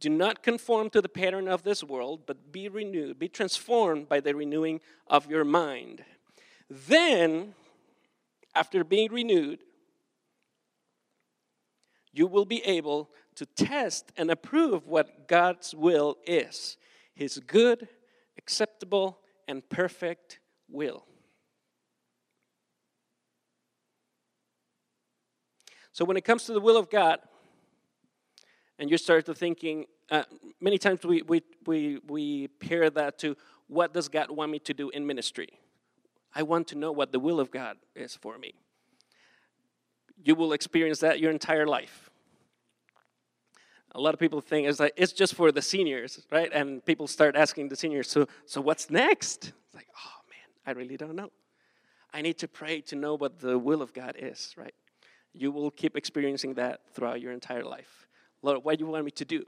Do 0.01 0.09
not 0.09 0.43
conform 0.43 0.89
to 0.91 1.03
the 1.03 1.09
pattern 1.11 1.47
of 1.47 1.63
this 1.63 1.85
world, 1.85 2.23
but 2.27 2.53
be 2.53 2.69
renewed, 2.69 3.19
be 3.19 3.29
transformed 3.29 4.09
by 4.09 4.21
the 4.21 4.35
renewing 4.35 4.81
of 5.07 5.31
your 5.31 5.45
mind. 5.45 6.05
Then 6.71 7.55
after 8.55 8.85
being 8.85 9.13
renewed, 9.13 9.61
you 12.13 12.27
will 12.27 12.45
be 12.45 12.65
able 12.65 13.11
to 13.37 13.47
test 13.47 14.13
and 14.17 14.31
approve 14.31 14.87
what 14.87 15.29
God's 15.29 15.75
will 15.75 16.17
is 16.27 16.77
His 17.15 17.39
good, 17.39 17.89
acceptable, 18.37 19.19
and 19.47 19.69
perfect 19.69 20.41
will. 20.69 21.05
So, 25.93 26.05
when 26.05 26.17
it 26.17 26.25
comes 26.25 26.45
to 26.45 26.53
the 26.53 26.61
will 26.61 26.77
of 26.77 26.91
God, 26.91 27.21
and 28.79 28.91
you 28.91 28.97
start 28.97 29.27
to 29.27 29.35
thinking, 29.35 29.85
uh, 30.11 30.25
many 30.61 30.79
times 30.79 31.05
we, 31.05 31.23
we, 31.23 31.43
we, 31.67 32.01
we 32.09 32.49
pair 32.49 32.89
that 32.91 33.19
to 33.19 33.37
what 33.67 33.93
does 33.93 34.09
God 34.09 34.31
want 34.31 34.51
me 34.51 34.59
to 34.61 34.75
do 34.75 34.89
in 34.91 35.07
ministry? 35.07 35.49
I 36.35 36.43
want 36.43 36.69
to 36.69 36.77
know 36.77 36.93
what 36.93 37.13
the 37.13 37.19
will 37.19 37.41
of 37.41 37.51
God 37.51 37.77
is 37.95 38.15
for 38.15 38.39
me. 38.39 38.55
You 40.23 40.35
will 40.35 40.53
experience 40.53 41.01
that 41.01 41.19
your 41.19 41.31
entire 41.31 41.67
life. 41.67 42.11
A 43.93 44.01
lot 44.01 44.15
of 44.15 44.21
people 44.21 44.41
think 44.41 44.69
it's 44.69 44.79
like 44.79 44.93
it's 44.97 45.13
just 45.13 45.35
for 45.35 45.51
the 45.51 45.63
seniors, 45.63 46.25
right? 46.31 46.51
And 46.53 46.85
people 46.85 47.09
start 47.09 47.35
asking 47.35 47.69
the 47.69 47.77
seniors, 47.77 48.09
so 48.09 48.29
so 48.47 48.61
what's 48.61 48.89
next? 48.91 49.53
It's 49.67 49.75
like, 49.75 49.89
oh 49.97 50.21
man, 50.31 50.49
I 50.67 50.79
really 50.79 50.97
don't 50.97 51.17
know. 51.17 51.31
I 52.13 52.23
need 52.23 52.39
to 52.39 52.49
pray 52.49 52.81
to 52.83 52.97
know 52.97 53.15
what 53.17 53.41
the 53.41 53.59
will 53.59 53.83
of 53.83 53.93
God 53.93 54.17
is, 54.19 54.55
right? 54.57 54.75
You 55.33 55.51
will 55.51 55.71
keep 55.71 55.97
experiencing 55.97 56.55
that 56.55 56.81
throughout 56.93 57.21
your 57.21 57.33
entire 57.33 57.65
life. 57.65 58.09
Lord, 58.43 58.65
what 58.65 58.79
do 58.79 58.85
you 58.85 58.91
want 58.91 59.05
me 59.05 59.11
to 59.13 59.25
do? 59.25 59.45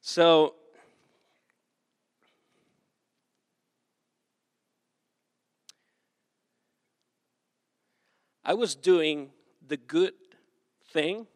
So 0.00 0.54
I 8.48 8.54
was 8.54 8.76
doing 8.76 9.30
the 9.66 9.76
good 9.76 10.14
thing, 10.92 11.26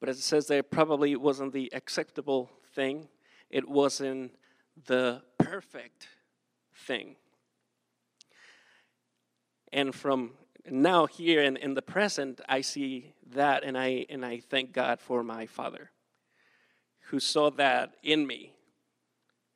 but 0.00 0.08
as 0.08 0.18
it 0.18 0.22
says 0.22 0.48
there, 0.48 0.64
probably 0.64 1.12
it 1.12 1.20
wasn't 1.20 1.52
the 1.52 1.72
acceptable 1.72 2.50
thing, 2.74 3.06
it 3.50 3.68
wasn't 3.68 4.32
the 4.86 5.22
perfect 5.38 6.08
thing. 6.74 7.14
And 9.72 9.94
from 9.94 10.32
now 10.68 11.06
here 11.06 11.40
in, 11.40 11.56
in 11.56 11.74
the 11.74 11.82
present, 11.82 12.40
I 12.48 12.60
see 12.60 13.14
that 13.30 13.62
and 13.62 13.78
I 13.78 14.06
and 14.10 14.26
I 14.26 14.40
thank 14.40 14.72
God 14.72 15.00
for 15.00 15.22
my 15.22 15.46
father 15.46 15.92
who 17.10 17.20
saw 17.20 17.48
that 17.50 17.94
in 18.02 18.26
me. 18.26 18.54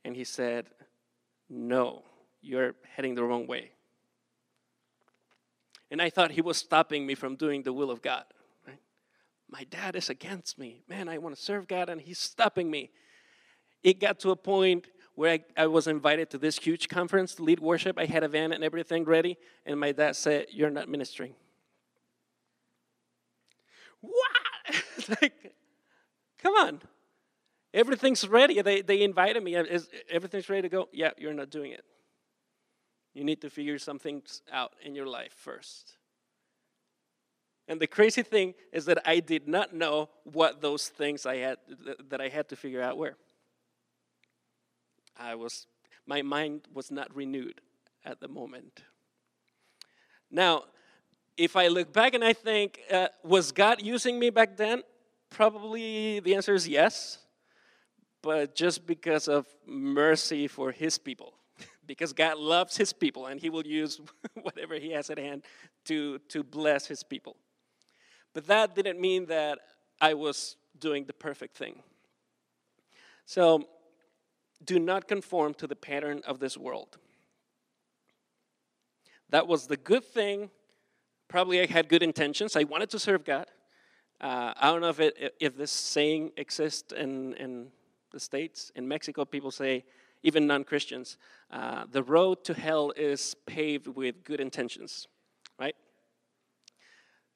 And 0.05 0.15
he 0.15 0.23
said, 0.23 0.67
No, 1.51 2.05
you're 2.41 2.77
heading 2.95 3.17
the 3.17 3.25
wrong 3.25 3.49
way. 3.49 3.74
And 5.95 6.03
I 6.03 6.11
thought 6.11 6.33
he 6.33 6.41
was 6.41 6.57
stopping 6.57 7.07
me 7.07 7.15
from 7.15 7.37
doing 7.37 7.63
the 7.63 7.73
will 7.73 7.89
of 7.89 8.03
God. 8.03 8.25
Right? 8.67 8.81
My 9.49 9.63
dad 9.63 9.95
is 9.95 10.11
against 10.11 10.59
me. 10.59 10.83
Man, 10.89 11.09
I 11.09 11.19
want 11.19 11.37
to 11.37 11.41
serve 11.41 11.69
God, 11.69 11.89
and 11.89 12.01
he's 12.01 12.19
stopping 12.19 12.69
me. 12.69 12.91
It 13.85 14.01
got 14.01 14.19
to 14.19 14.33
a 14.33 14.37
point 14.37 14.89
where 15.15 15.35
I, 15.35 15.63
I, 15.63 15.67
was 15.69 15.87
invited 15.87 16.31
to 16.31 16.39
this 16.39 16.59
huge 16.59 16.89
conference 16.89 17.37
to 17.37 17.45
lead 17.45 17.61
worship. 17.61 17.97
I 17.97 18.07
had 18.07 18.25
a 18.25 18.29
van 18.29 18.53
and 18.53 18.65
everything 18.65 19.05
ready, 19.05 19.39
and 19.65 19.79
my 19.79 19.93
dad 19.93 20.17
said, 20.17 20.47
You're 20.51 20.69
not 20.69 20.89
ministering. 20.89 21.37
What? 24.01 24.75
like, 25.23 25.55
come 26.43 26.55
on. 26.55 26.81
Everything's 27.73 28.27
ready. 28.27 28.61
They, 28.63 28.83
they 28.83 29.03
invited 29.03 29.45
me. 29.45 29.55
Everything's 30.11 30.49
ready 30.49 30.63
to 30.63 30.69
go. 30.69 30.89
Yeah, 30.93 31.13
you're 31.19 31.35
not 31.35 31.51
doing 31.51 31.71
it. 31.71 31.85
You 33.15 33.25
need 33.25 33.41
to 33.43 33.51
figure 33.51 33.79
some 33.79 33.99
things 33.99 34.43
out 34.53 34.73
in 34.83 34.95
your 34.95 35.07
life 35.07 35.33
first. 35.33 35.97
And 37.67 37.81
the 37.81 37.87
crazy 37.87 38.23
thing 38.23 38.55
is 38.73 38.85
that 38.87 38.99
I 39.07 39.21
did 39.21 39.49
not 39.49 39.73
know 39.73 40.11
what 40.25 40.61
those 40.61 40.89
things 40.89 41.25
I 41.25 41.37
had 41.37 41.59
that 42.11 42.21
I 42.21 42.29
had 42.29 42.49
to 42.51 42.57
figure 42.57 42.83
out 42.83 42.99
were. 42.99 43.17
I 45.17 45.35
was 45.35 45.67
my 46.07 46.21
mind 46.21 46.63
was 46.75 46.91
not 46.91 47.15
renewed 47.15 47.61
at 48.05 48.21
the 48.21 48.29
moment. 48.29 48.83
Now, 50.31 50.65
if 51.37 51.57
I 51.57 51.69
look 51.69 51.93
back 51.93 52.15
and 52.15 52.23
I 52.23 52.33
think, 52.33 52.81
uh, 52.91 53.09
was 53.23 53.53
God 53.53 53.81
using 53.81 54.19
me 54.19 54.31
back 54.31 54.57
then? 54.57 54.83
Probably 55.31 56.21
the 56.21 56.35
answer 56.35 56.55
is 56.55 56.69
yes, 56.69 57.19
but 58.23 58.55
just 58.55 58.87
because 58.87 59.27
of 59.27 59.47
mercy 59.67 60.47
for 60.49 60.71
His 60.71 60.99
people. 60.99 61.35
Because 61.87 62.13
God 62.13 62.39
loves 62.39 62.77
His 62.77 62.93
people 62.93 63.27
and 63.27 63.41
He 63.41 63.51
will 63.51 63.67
use 63.67 64.01
whatever 64.43 64.75
He 64.75 64.91
has 64.93 65.11
at 65.11 65.19
hand 65.19 65.45
to, 65.87 66.19
to 66.29 66.43
bless 66.43 66.87
His 66.87 67.03
people. 67.03 67.37
But 68.33 68.47
that 68.49 68.75
didn't 68.75 69.01
mean 69.01 69.27
that 69.27 69.59
I 70.01 70.15
was 70.15 70.57
doing 70.79 71.05
the 71.05 71.13
perfect 71.13 71.57
thing. 71.57 71.83
So, 73.27 73.69
do 74.65 74.79
not 74.79 75.09
conform 75.09 75.55
to 75.55 75.67
the 75.67 75.77
pattern 75.77 76.23
of 76.27 76.39
this 76.41 76.57
world. 76.57 76.99
That 79.31 79.47
was 79.47 79.67
the 79.67 79.77
good 79.77 80.05
thing. 80.05 80.51
Probably 81.29 81.61
I 81.61 81.67
had 81.67 81.89
good 81.89 82.03
intentions. 82.03 82.57
I 82.57 82.65
wanted 82.65 82.91
to 82.91 82.99
serve 82.99 83.25
God. 83.25 83.47
Uh, 84.21 84.55
I 84.57 84.71
don't 84.71 84.81
know 84.81 84.89
if, 84.89 85.01
it, 85.01 85.35
if 85.41 85.57
this 85.57 85.71
saying 85.71 86.33
exists 86.37 86.93
in, 86.93 87.35
in 87.35 87.69
the 88.13 88.21
States. 88.21 88.71
In 88.77 88.87
Mexico, 88.87 89.25
people 89.25 89.51
say, 89.51 89.85
even 90.25 90.47
non 90.47 90.65
Christians, 90.65 91.19
uh, 91.53 91.85
the 91.93 92.03
road 92.03 92.43
to 92.45 92.55
hell 92.55 92.93
is 92.97 93.37
paved 93.47 93.87
with 93.87 94.25
good 94.25 94.41
intentions, 94.41 95.07
right? 95.61 95.77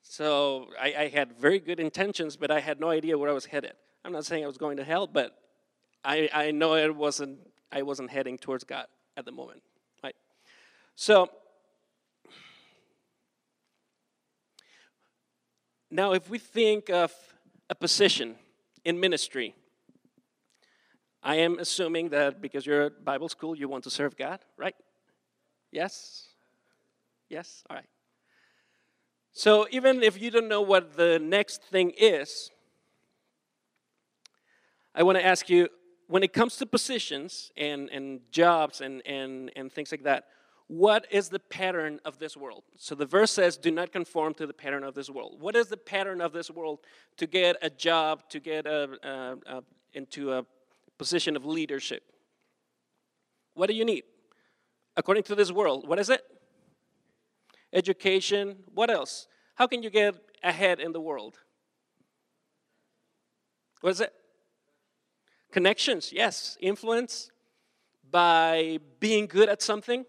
So 0.03 0.69
I, 0.81 0.95
I, 0.99 1.09
had 1.09 1.35
very 1.39 1.61
good 1.61 1.79
intentions, 1.79 2.37
but 2.37 2.51
I 2.51 2.61
had 2.61 2.81
no 2.81 2.89
idea 2.89 3.19
where 3.19 3.29
I 3.29 3.35
was 3.35 3.45
headed. 3.45 3.75
I'm 4.05 4.13
not 4.13 4.25
saying 4.25 4.43
I 4.43 4.47
was 4.47 4.57
going 4.57 4.79
to 4.79 4.85
hell, 4.85 5.07
but 5.07 5.37
I, 6.03 6.31
I 6.33 6.51
know 6.51 6.77
it 6.77 6.97
wasn't, 6.97 7.39
I 7.71 7.83
wasn't 7.83 8.11
heading 8.11 8.39
towards 8.39 8.65
God 8.65 8.87
at 9.19 9.27
the 9.27 9.33
moment. 9.33 9.63
Right? 10.03 10.17
So, 10.97 11.29
now 15.91 16.13
if 16.13 16.31
we 16.31 16.39
think 16.39 16.89
of 16.89 17.13
a 17.69 17.75
position 17.75 18.37
in 18.83 18.99
ministry, 18.99 19.55
I 21.23 21.37
am 21.37 21.59
assuming 21.59 22.11
that 22.11 22.41
because 22.41 22.65
you're 22.67 22.83
at 22.83 23.05
Bible 23.05 23.29
school, 23.29 23.57
you 23.57 23.69
want 23.69 23.85
to 23.85 23.91
serve 23.91 24.17
God, 24.17 24.41
right? 24.57 24.75
Yes? 25.73 26.29
Yes? 27.29 27.65
All 27.69 27.77
right. 27.77 27.89
So 29.33 29.67
even 29.71 30.03
if 30.03 30.21
you 30.21 30.31
don't 30.31 30.49
know 30.49 30.63
what 30.63 30.97
the 30.97 31.19
next 31.19 31.63
thing 31.63 31.93
is, 31.97 32.51
I 34.95 35.03
want 35.03 35.19
to 35.19 35.25
ask 35.25 35.49
you 35.49 35.69
when 36.09 36.23
it 36.23 36.33
comes 36.33 36.57
to 36.57 36.67
positions 36.67 37.53
and, 37.57 37.89
and 37.91 38.21
jobs 38.33 38.81
and, 38.81 39.03
and, 39.07 39.53
and 39.55 39.71
things 39.71 39.93
like 39.93 40.05
that, 40.05 40.25
what 40.67 41.07
is 41.11 41.29
the 41.29 41.39
pattern 41.39 42.01
of 42.05 42.19
this 42.19 42.37
world? 42.37 42.65
So 42.77 42.95
the 42.95 43.07
verse 43.07 43.31
says, 43.31 43.57
do 43.57 43.71
not 43.71 43.93
conform 43.93 44.35
to 44.35 44.47
the 44.47 44.53
pattern 44.53 44.85
of 44.85 44.95
this 44.95 45.09
world. 45.09 45.41
What 45.41 45.57
is 45.57 45.69
the 45.69 45.77
pattern 45.77 46.21
of 46.21 46.33
this 46.33 46.51
world 46.51 46.81
to 47.17 47.27
get 47.27 47.57
a 47.63 47.71
job, 47.71 48.29
to 48.31 48.41
get 48.41 48.67
a, 48.67 48.89
a, 49.03 49.57
a, 49.59 49.63
into 49.95 50.33
a 50.33 50.45
position 50.99 51.37
of 51.37 51.47
leadership? 51.47 52.03
What 53.55 53.69
do 53.69 53.75
you 53.75 53.85
need? 53.85 54.05
According 54.97 55.23
to 55.25 55.35
this 55.35 55.53
world, 55.53 55.89
what 55.89 55.99
is 55.99 56.11
it? 56.11 56.23
Education. 57.73 58.57
What 58.75 58.91
else? 58.91 59.27
How 59.55 59.67
can 59.67 59.83
you 59.83 59.91
get 59.91 60.15
ahead 60.43 60.81
in 60.81 60.93
the 60.93 61.01
world? 61.01 61.39
What 63.81 63.91
is 63.91 64.01
it? 64.01 64.13
Connections, 65.53 66.13
yes. 66.13 66.57
Influence 66.61 67.31
by 68.11 68.79
being 69.01 69.27
good 69.27 69.49
at 69.49 69.63
something, 69.63 70.05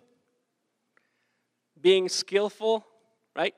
being 1.80 2.10
skillful, 2.10 2.86
right? 3.36 3.54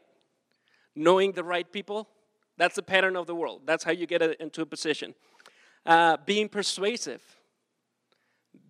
Knowing 0.96 1.32
the 1.32 1.44
right 1.44 1.72
people. 1.72 2.10
That's 2.58 2.76
the 2.76 2.84
pattern 2.84 3.16
of 3.16 3.26
the 3.26 3.36
world. 3.36 3.62
That's 3.66 3.84
how 3.84 3.92
you 3.92 4.06
get 4.06 4.22
into 4.22 4.62
a 4.62 4.66
position. 4.66 5.16
Uh, 5.86 6.18
being 6.26 6.48
persuasive, 6.48 7.24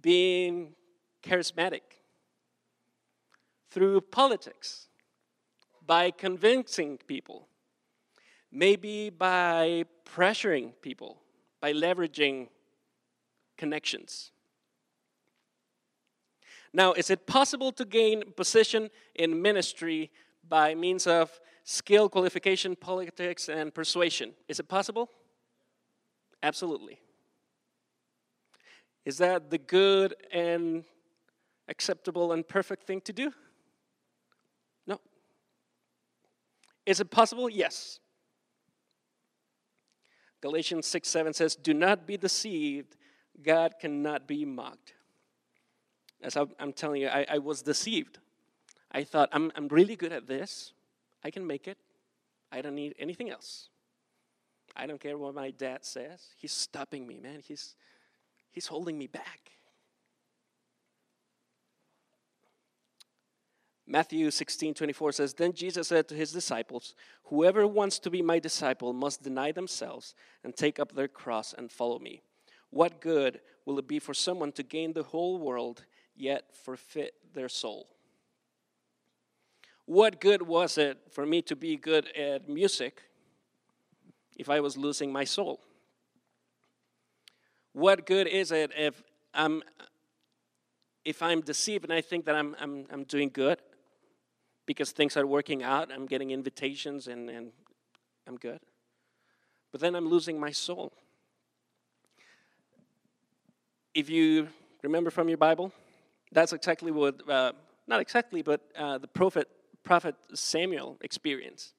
being 0.01 0.73
charismatic 1.21 1.81
through 3.69 4.01
politics, 4.01 4.87
by 5.85 6.11
convincing 6.11 6.97
people, 7.07 7.47
maybe 8.51 9.09
by 9.09 9.83
pressuring 10.05 10.71
people, 10.81 11.21
by 11.59 11.73
leveraging 11.73 12.47
connections. 13.57 14.31
Now, 16.73 16.93
is 16.93 17.09
it 17.09 17.27
possible 17.27 17.73
to 17.73 17.83
gain 17.83 18.23
position 18.37 18.89
in 19.15 19.41
ministry 19.41 20.11
by 20.47 20.75
means 20.75 21.05
of 21.07 21.41
skill, 21.65 22.07
qualification, 22.07 22.75
politics, 22.75 23.49
and 23.49 23.73
persuasion? 23.73 24.33
Is 24.47 24.59
it 24.59 24.69
possible? 24.69 25.09
Absolutely. 26.43 26.99
Is 29.05 29.17
that 29.17 29.49
the 29.49 29.57
good 29.57 30.15
and 30.31 30.83
acceptable 31.67 32.33
and 32.33 32.47
perfect 32.47 32.83
thing 32.83 33.01
to 33.01 33.13
do? 33.13 33.31
No. 34.85 34.99
Is 36.85 36.99
it 36.99 37.09
possible? 37.09 37.49
Yes. 37.49 37.99
Galatians 40.41 40.87
6 40.87 41.07
7 41.07 41.33
says, 41.33 41.55
Do 41.55 41.73
not 41.73 42.05
be 42.05 42.17
deceived. 42.17 42.97
God 43.41 43.75
cannot 43.79 44.27
be 44.27 44.45
mocked. 44.45 44.93
As 46.21 46.35
I'm 46.35 46.73
telling 46.73 47.01
you, 47.01 47.07
I, 47.07 47.25
I 47.27 47.37
was 47.39 47.63
deceived. 47.63 48.19
I 48.91 49.03
thought, 49.03 49.29
I'm, 49.31 49.51
I'm 49.55 49.67
really 49.69 49.95
good 49.95 50.11
at 50.11 50.27
this. 50.27 50.73
I 51.23 51.31
can 51.31 51.47
make 51.47 51.67
it. 51.67 51.77
I 52.51 52.61
don't 52.61 52.75
need 52.75 52.93
anything 52.99 53.29
else. 53.31 53.69
I 54.75 54.85
don't 54.87 54.99
care 54.99 55.17
what 55.17 55.35
my 55.35 55.51
dad 55.51 55.85
says. 55.85 56.27
He's 56.37 56.51
stopping 56.51 57.05
me, 57.05 57.19
man. 57.19 57.41
He's, 57.43 57.75
he's 58.51 58.67
holding 58.67 58.97
me 58.97 59.07
back. 59.07 59.51
Matthew 63.91 64.31
16, 64.31 64.73
24 64.73 65.11
says, 65.11 65.33
Then 65.33 65.51
Jesus 65.51 65.89
said 65.89 66.07
to 66.07 66.15
his 66.15 66.31
disciples, 66.31 66.95
Whoever 67.25 67.67
wants 67.67 67.99
to 67.99 68.09
be 68.09 68.21
my 68.21 68.39
disciple 68.39 68.93
must 68.93 69.21
deny 69.21 69.51
themselves 69.51 70.15
and 70.43 70.55
take 70.55 70.79
up 70.79 70.93
their 70.93 71.09
cross 71.09 71.53
and 71.57 71.69
follow 71.69 71.99
me. 71.99 72.21
What 72.69 73.01
good 73.01 73.41
will 73.65 73.77
it 73.79 73.87
be 73.89 73.99
for 73.99 74.13
someone 74.13 74.53
to 74.53 74.63
gain 74.63 74.93
the 74.93 75.03
whole 75.03 75.39
world 75.39 75.83
yet 76.15 76.55
forfeit 76.55 77.15
their 77.33 77.49
soul? 77.49 77.89
What 79.85 80.21
good 80.21 80.41
was 80.43 80.77
it 80.77 80.97
for 81.11 81.25
me 81.25 81.41
to 81.41 81.55
be 81.57 81.75
good 81.75 82.07
at 82.15 82.47
music 82.47 83.01
if 84.37 84.49
I 84.49 84.59
was 84.59 84.77
losing 84.77 85.11
my 85.11 85.23
soul? 85.23 85.59
What 87.73 88.05
good 88.05 88.27
is 88.27 88.51
it 88.51 88.71
if 88.77 89.01
I'm 89.33 89.63
if 91.03 91.21
I'm 91.21 91.41
deceived 91.41 91.83
and 91.83 91.93
I 91.93 92.01
think 92.01 92.25
that 92.25 92.35
I'm, 92.35 92.55
I'm, 92.59 92.85
I'm 92.91 93.03
doing 93.05 93.29
good 93.33 93.59
because 94.67 94.91
things 94.91 95.17
are 95.17 95.25
working 95.25 95.63
out, 95.63 95.91
I'm 95.91 96.05
getting 96.05 96.29
invitations 96.29 97.07
and, 97.07 97.27
and 97.27 97.51
I'm 98.27 98.37
good. 98.37 98.59
But 99.71 99.81
then 99.81 99.95
I'm 99.95 100.07
losing 100.07 100.39
my 100.39 100.51
soul 100.51 100.93
if 103.93 104.09
you 104.09 104.47
remember 104.83 105.09
from 105.09 105.27
your 105.27 105.37
Bible, 105.37 105.71
that's 106.31 106.53
exactly 106.53 106.91
what, 106.91 107.27
uh, 107.29 107.51
not 107.87 107.99
exactly, 107.99 108.41
but 108.41 108.61
uh, 108.77 108.97
the 108.97 109.07
prophet, 109.07 109.47
prophet 109.83 110.15
Samuel 110.33 110.97
experienced. 111.01 111.73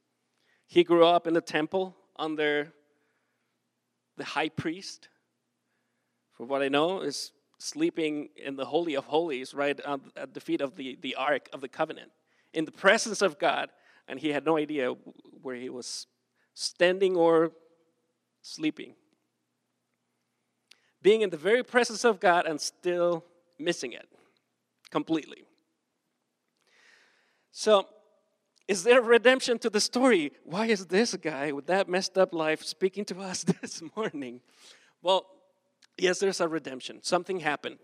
He 0.66 0.84
grew 0.84 1.06
up 1.06 1.26
in 1.26 1.34
the 1.34 1.40
temple 1.40 1.96
under 2.16 2.72
the 4.16 4.24
high 4.24 4.48
priest. 4.48 5.08
For 6.32 6.44
what 6.44 6.62
I 6.62 6.68
know, 6.68 7.00
is 7.00 7.32
sleeping 7.58 8.30
in 8.36 8.56
the 8.56 8.64
Holy 8.64 8.94
of 8.94 9.04
Holies, 9.04 9.54
right 9.54 9.78
at 10.16 10.34
the 10.34 10.40
feet 10.40 10.60
of 10.60 10.76
the, 10.76 10.98
the 11.00 11.14
Ark 11.14 11.48
of 11.52 11.60
the 11.60 11.68
Covenant, 11.68 12.10
in 12.52 12.64
the 12.64 12.72
presence 12.72 13.22
of 13.22 13.38
God, 13.38 13.70
and 14.08 14.18
he 14.18 14.30
had 14.30 14.44
no 14.44 14.56
idea 14.56 14.94
where 15.42 15.56
he 15.56 15.68
was 15.68 16.06
standing 16.54 17.16
or 17.16 17.52
sleeping 18.42 18.94
being 21.02 21.22
in 21.22 21.30
the 21.30 21.36
very 21.36 21.62
presence 21.62 22.04
of 22.04 22.20
God 22.20 22.46
and 22.46 22.60
still 22.60 23.24
missing 23.58 23.92
it 23.92 24.08
completely. 24.90 25.44
So, 27.50 27.86
is 28.68 28.84
there 28.84 29.00
redemption 29.00 29.58
to 29.60 29.70
the 29.70 29.80
story? 29.80 30.32
Why 30.44 30.66
is 30.66 30.86
this 30.86 31.14
guy 31.16 31.52
with 31.52 31.66
that 31.66 31.88
messed 31.88 32.16
up 32.16 32.32
life 32.32 32.62
speaking 32.62 33.04
to 33.06 33.20
us 33.20 33.44
this 33.60 33.82
morning? 33.96 34.40
Well, 35.02 35.26
yes, 35.98 36.20
there's 36.20 36.40
a 36.40 36.48
redemption. 36.48 37.02
Something 37.02 37.40
happened. 37.40 37.78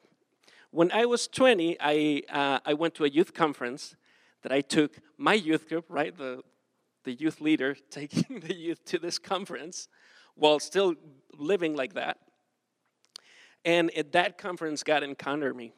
When 0.70 0.92
I 0.92 1.06
was 1.06 1.26
20, 1.28 1.76
I, 1.80 2.22
uh, 2.30 2.60
I 2.64 2.74
went 2.74 2.94
to 2.96 3.04
a 3.04 3.08
youth 3.08 3.34
conference 3.34 3.96
that 4.42 4.52
I 4.52 4.60
took 4.60 4.98
my 5.16 5.34
youth 5.34 5.68
group, 5.68 5.86
right, 5.88 6.16
the, 6.16 6.42
the 7.04 7.12
youth 7.12 7.40
leader 7.40 7.76
taking 7.90 8.40
the 8.40 8.54
youth 8.54 8.84
to 8.86 8.98
this 8.98 9.18
conference 9.18 9.88
while 10.34 10.60
still 10.60 10.94
living 11.36 11.74
like 11.74 11.94
that. 11.94 12.18
And 13.64 13.90
at 13.96 14.12
that 14.12 14.38
conference, 14.38 14.82
God 14.82 15.02
encountered 15.02 15.56
me. 15.56 15.72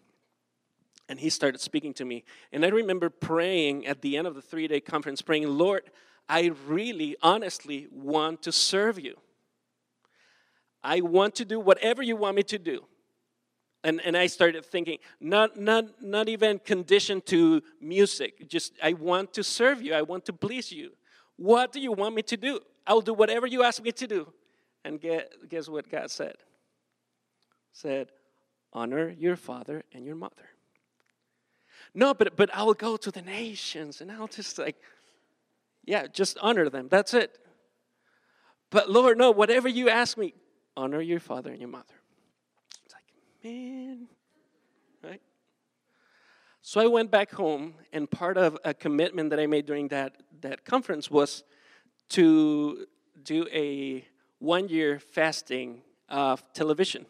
And 1.10 1.18
he 1.18 1.28
started 1.28 1.60
speaking 1.60 1.92
to 1.94 2.04
me. 2.04 2.22
And 2.52 2.64
I 2.64 2.68
remember 2.68 3.10
praying 3.10 3.84
at 3.84 4.00
the 4.00 4.16
end 4.16 4.28
of 4.28 4.36
the 4.36 4.40
three 4.40 4.68
day 4.68 4.78
conference, 4.78 5.20
praying, 5.20 5.48
Lord, 5.48 5.82
I 6.28 6.52
really, 6.68 7.16
honestly 7.20 7.88
want 7.90 8.42
to 8.42 8.52
serve 8.52 8.96
you. 8.96 9.16
I 10.84 11.00
want 11.00 11.34
to 11.34 11.44
do 11.44 11.58
whatever 11.58 12.00
you 12.00 12.14
want 12.14 12.36
me 12.36 12.44
to 12.44 12.60
do. 12.60 12.84
And, 13.82 14.00
and 14.04 14.16
I 14.16 14.28
started 14.28 14.64
thinking, 14.64 14.98
not, 15.20 15.58
not, 15.58 16.00
not 16.00 16.28
even 16.28 16.60
conditioned 16.60 17.26
to 17.26 17.60
music, 17.80 18.48
just 18.48 18.72
I 18.80 18.92
want 18.92 19.32
to 19.32 19.42
serve 19.42 19.82
you, 19.82 19.94
I 19.94 20.02
want 20.02 20.24
to 20.26 20.32
please 20.32 20.70
you. 20.70 20.92
What 21.34 21.72
do 21.72 21.80
you 21.80 21.90
want 21.90 22.14
me 22.14 22.22
to 22.22 22.36
do? 22.36 22.60
I'll 22.86 23.00
do 23.00 23.14
whatever 23.14 23.48
you 23.48 23.64
ask 23.64 23.82
me 23.82 23.90
to 23.90 24.06
do. 24.06 24.32
And 24.84 25.00
get, 25.00 25.32
guess 25.48 25.68
what 25.68 25.90
God 25.90 26.08
said? 26.08 26.36
Said, 27.72 28.12
honor 28.72 29.08
your 29.10 29.34
father 29.34 29.82
and 29.92 30.06
your 30.06 30.14
mother. 30.14 30.50
No, 31.94 32.14
but, 32.14 32.36
but 32.36 32.50
I'll 32.52 32.74
go 32.74 32.96
to 32.96 33.10
the 33.10 33.22
nations 33.22 34.00
and 34.00 34.10
I'll 34.10 34.28
just 34.28 34.58
like, 34.58 34.76
yeah, 35.84 36.06
just 36.06 36.38
honor 36.40 36.68
them. 36.68 36.88
That's 36.88 37.14
it. 37.14 37.38
But 38.70 38.88
Lord, 38.88 39.18
no, 39.18 39.30
whatever 39.30 39.68
you 39.68 39.88
ask 39.88 40.16
me, 40.16 40.34
honor 40.76 41.00
your 41.00 41.20
father 41.20 41.50
and 41.50 41.58
your 41.58 41.68
mother 41.68 41.94
It's 42.84 42.94
like, 42.94 43.04
man, 43.42 44.06
right? 45.02 45.20
So 46.62 46.80
I 46.80 46.86
went 46.86 47.10
back 47.10 47.32
home, 47.32 47.74
and 47.92 48.08
part 48.10 48.36
of 48.36 48.56
a 48.64 48.74
commitment 48.74 49.30
that 49.30 49.40
I 49.40 49.46
made 49.46 49.66
during 49.66 49.88
that, 49.88 50.22
that 50.42 50.64
conference 50.64 51.10
was 51.10 51.42
to 52.10 52.86
do 53.24 53.46
a 53.52 54.04
one 54.38 54.68
year 54.68 54.98
fasting 55.00 55.82
of 56.08 56.44
television. 56.52 57.06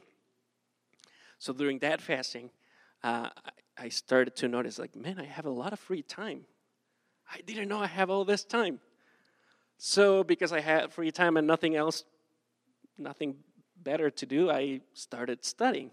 So 1.39 1.53
during 1.53 1.79
that 1.81 2.01
fasting, 2.01 2.51
uh, 3.03 3.31
I 3.81 3.89
started 3.89 4.37
to 4.37 4.49
notice, 4.49 4.79
like, 4.79 4.95
man, 4.95 5.19
I 5.19 5.25
have 5.25 5.47
a 5.47 5.51
lot 5.51 5.73
of 5.73 5.81
free 5.81 6.03
time. 6.03 6.45
I 7.33 7.41
didn't 7.41 7.69
know 7.69 7.79
I 7.79 7.87
have 7.87 8.11
all 8.11 8.27
this 8.27 8.45
time. 8.45 8.79
So 9.79 10.23
because 10.23 10.53
I 10.53 10.61
had 10.61 10.93
free 10.93 11.11
time 11.11 11.39
and 11.39 11.47
nothing 11.47 11.77
else, 11.77 12.05
nothing 12.99 13.37
better 13.83 14.11
to 14.11 14.27
do, 14.27 14.51
I 14.51 14.83
started 14.93 15.47
studying. 15.47 15.93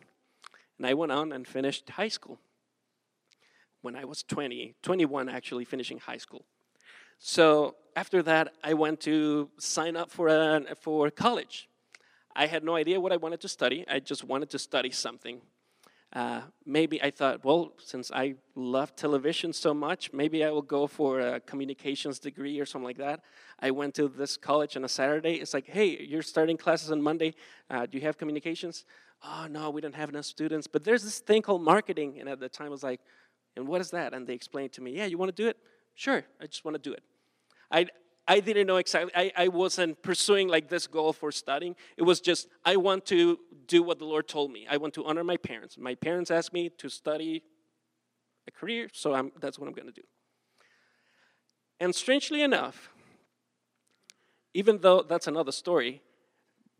And 0.78 0.86
I 0.86 0.96
went 0.96 1.14
on 1.14 1.32
and 1.32 1.48
finished 1.48 1.90
high 1.92 2.10
school 2.10 2.40
when 3.82 3.96
I 3.96 4.04
was 4.04 4.22
20, 4.22 4.76
21 4.82 5.30
actually, 5.30 5.64
finishing 5.64 6.00
high 6.00 6.18
school. 6.18 6.44
So 7.20 7.76
after 7.96 8.22
that, 8.24 8.54
I 8.66 8.74
went 8.74 9.00
to 9.02 9.50
sign 9.60 9.96
up 9.96 10.12
for, 10.12 10.28
a, 10.28 10.76
for 10.76 11.10
college. 11.10 11.70
I 12.36 12.48
had 12.48 12.66
no 12.66 12.76
idea 12.76 13.00
what 13.00 13.14
I 13.14 13.18
wanted 13.18 13.40
to 13.42 13.48
study. 13.48 13.86
I 13.90 14.00
just 14.00 14.26
wanted 14.26 14.50
to 14.50 14.60
study 14.60 14.92
something. 14.92 15.40
Uh, 16.14 16.42
maybe 16.66 17.02
I 17.04 17.12
thought, 17.12 17.44
well, 17.44 17.74
since 17.78 18.12
I 18.12 18.36
love 18.56 18.96
television 18.96 19.52
so 19.52 19.74
much, 19.74 20.14
maybe 20.14 20.44
I 20.44 20.50
will 20.50 20.62
go 20.62 20.88
for 20.88 21.20
a 21.20 21.40
communications 21.42 22.18
degree 22.18 22.60
or 22.60 22.66
something 22.66 22.86
like 22.86 22.98
that. 22.98 23.22
I 23.60 23.72
went 23.72 23.94
to 23.96 24.08
this 24.08 24.38
college 24.38 24.78
on 24.78 24.86
a 24.86 24.90
Saturday. 24.90 25.36
It's 25.36 25.54
like, 25.54 25.68
hey, 25.68 26.06
you're 26.06 26.22
starting 26.22 26.58
classes 26.58 26.92
on 26.92 27.02
Monday. 27.02 27.36
Uh, 27.70 27.86
do 27.86 27.98
you 27.98 28.04
have 28.06 28.18
communications? 28.18 28.86
oh 29.24 29.48
no, 29.50 29.70
we 29.70 29.82
don't 29.82 29.96
have 29.96 30.10
enough 30.10 30.26
students. 30.26 30.68
But 30.68 30.84
there's 30.84 31.04
this 31.04 31.20
thing 31.20 31.42
called 31.42 31.62
marketing. 31.62 32.18
And 32.20 32.30
at 32.30 32.40
the 32.40 32.50
time 32.50 32.68
I 32.68 32.70
was 32.70 32.84
like, 32.84 33.02
and 33.56 33.68
what 33.68 33.82
is 33.82 33.92
that? 33.92 34.14
And 34.14 34.28
they 34.28 34.34
explained 34.34 34.74
to 34.74 34.82
me, 34.82 34.92
yeah, 34.92 35.06
you 35.06 35.18
want 35.18 35.36
to 35.36 35.44
do 35.44 35.48
it? 35.48 35.58
Sure, 35.96 36.24
I 36.40 36.46
just 36.46 36.64
want 36.64 36.76
to 36.76 36.82
do 36.82 36.94
it. 36.94 37.04
I, 37.72 37.88
I 38.28 38.42
didn't 38.42 38.68
know 38.68 38.78
exactly, 38.78 39.12
I, 39.16 39.32
I 39.36 39.48
wasn't 39.48 40.02
pursuing 40.02 40.50
like 40.50 40.68
this 40.68 40.86
goal 40.86 41.14
for 41.14 41.32
studying. 41.32 41.76
It 41.96 42.04
was 42.04 42.20
just, 42.20 42.48
I 42.66 42.76
want 42.76 43.06
to 43.08 43.40
do 43.68 43.82
what 43.84 44.00
the 44.00 44.06
Lord 44.06 44.28
told 44.28 44.52
me. 44.52 44.68
I 44.70 44.78
want 44.78 44.94
to 44.96 45.06
honor 45.06 45.24
my 45.24 45.38
parents. 45.38 45.78
My 45.78 45.96
parents 45.96 46.30
asked 46.30 46.52
me 46.52 46.70
to 46.78 46.90
study 46.90 47.44
a 48.48 48.52
career, 48.52 48.90
so 48.92 49.14
I'm, 49.14 49.32
that's 49.40 49.58
what 49.58 49.68
I'm 49.68 49.74
going 49.74 49.88
to 49.88 49.94
do. 49.94 50.04
And 51.80 51.96
strangely 51.96 52.42
enough, 52.42 52.90
even 54.54 54.80
though 54.80 55.04
that's 55.04 55.28
another 55.28 55.52
story, 55.52 56.02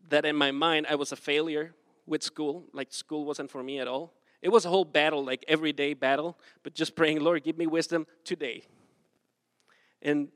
that 0.08 0.24
in 0.24 0.36
my 0.36 0.50
mind 0.50 0.86
I 0.90 0.96
was 0.96 1.12
a 1.12 1.16
failure 1.16 1.74
with 2.06 2.22
school. 2.22 2.64
Like 2.72 2.92
school 2.92 3.24
wasn't 3.24 3.50
for 3.50 3.62
me 3.62 3.78
at 3.78 3.88
all. 3.88 4.12
It 4.42 4.50
was 4.50 4.64
a 4.64 4.68
whole 4.68 4.84
battle, 4.84 5.24
like 5.24 5.44
everyday 5.48 5.94
battle, 5.94 6.38
but 6.62 6.74
just 6.74 6.94
praying, 6.94 7.20
Lord, 7.20 7.42
give 7.42 7.58
me 7.58 7.66
wisdom 7.66 8.06
today. 8.24 8.64
And 10.02 10.28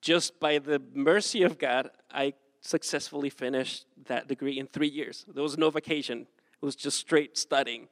just 0.00 0.38
by 0.40 0.58
the 0.58 0.80
mercy 0.94 1.42
of 1.42 1.58
God, 1.58 1.90
I 2.10 2.34
successfully 2.60 3.30
finished 3.30 3.86
that 4.06 4.28
degree 4.28 4.58
in 4.58 4.66
three 4.66 4.88
years. 4.88 5.24
There 5.32 5.42
was 5.42 5.56
no 5.56 5.70
vacation, 5.70 6.26
it 6.62 6.64
was 6.64 6.76
just 6.76 6.98
straight 6.98 7.36
studying. 7.36 7.82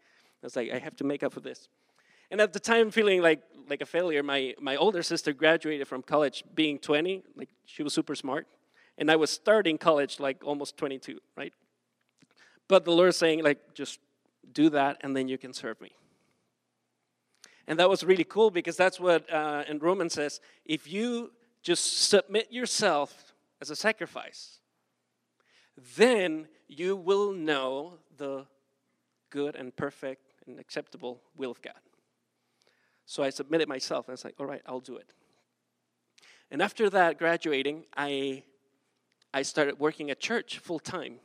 I 0.43 0.47
was 0.47 0.57
like, 0.57 0.71
I 0.71 0.79
have 0.79 0.97
to 0.97 1.05
make 1.05 1.23
up 1.23 1.33
for 1.33 1.41
this. 1.41 1.69
And 2.31 2.41
at 2.41 2.53
the 2.53 2.61
time, 2.61 2.91
feeling 2.91 3.23
like, 3.23 3.43
like 3.69 3.81
a 3.81 3.87
failure, 3.87 4.23
my, 4.23 4.55
my 4.61 4.77
older 4.77 5.03
sister 5.03 5.33
graduated 5.33 5.89
from 5.89 6.03
college 6.03 6.45
being 6.55 6.79
20, 6.79 7.23
like 7.37 7.49
she 7.65 7.83
was 7.83 7.95
super 7.95 8.15
smart. 8.15 8.47
And 8.99 9.11
I 9.11 9.17
was 9.17 9.31
starting 9.31 9.79
college 9.79 10.21
like 10.21 10.43
almost 10.45 10.77
22, 10.77 11.19
right? 11.37 11.53
But 12.69 12.85
the 12.85 12.93
Lord 12.93 13.15
saying, 13.15 13.43
like, 13.43 13.75
just 13.75 14.01
do 14.53 14.71
that 14.71 14.99
and 15.03 15.17
then 15.17 15.29
you 15.29 15.39
can 15.39 15.53
serve 15.53 15.81
me. 15.81 15.93
And 17.67 17.79
that 17.79 17.89
was 17.89 18.05
really 18.05 18.25
cool 18.25 18.51
because 18.51 18.77
that's 18.77 19.01
what 19.01 19.31
uh, 19.33 19.65
in 19.69 19.79
Romans 19.79 20.13
says 20.13 20.41
if 20.65 20.91
you 20.91 21.33
just 21.65 22.09
submit 22.09 22.53
yourself 22.53 23.35
as 23.61 23.71
a 23.71 23.77
sacrifice, 23.77 24.61
then 25.97 26.47
you 26.69 26.95
will 26.95 27.33
know 27.33 27.95
the 28.17 28.47
good 29.31 29.57
and 29.57 29.75
perfect 29.75 30.35
and 30.47 30.61
acceptable 30.61 31.23
will 31.37 31.51
of 31.51 31.61
God. 31.63 31.73
So 33.07 33.23
I 33.23 33.31
submitted 33.31 33.69
myself 33.69 34.07
and 34.07 34.13
I 34.13 34.15
was 34.15 34.25
like, 34.25 34.35
all 34.39 34.47
right, 34.47 34.63
I'll 34.67 34.79
do 34.81 34.97
it. 34.97 35.13
And 36.51 36.63
after 36.63 36.89
that, 36.91 37.19
graduating, 37.19 37.87
I, 37.97 38.45
I 39.33 39.43
started 39.43 39.81
working 39.81 40.11
at 40.11 40.21
church 40.21 40.59
full 40.59 40.79
time 40.79 41.17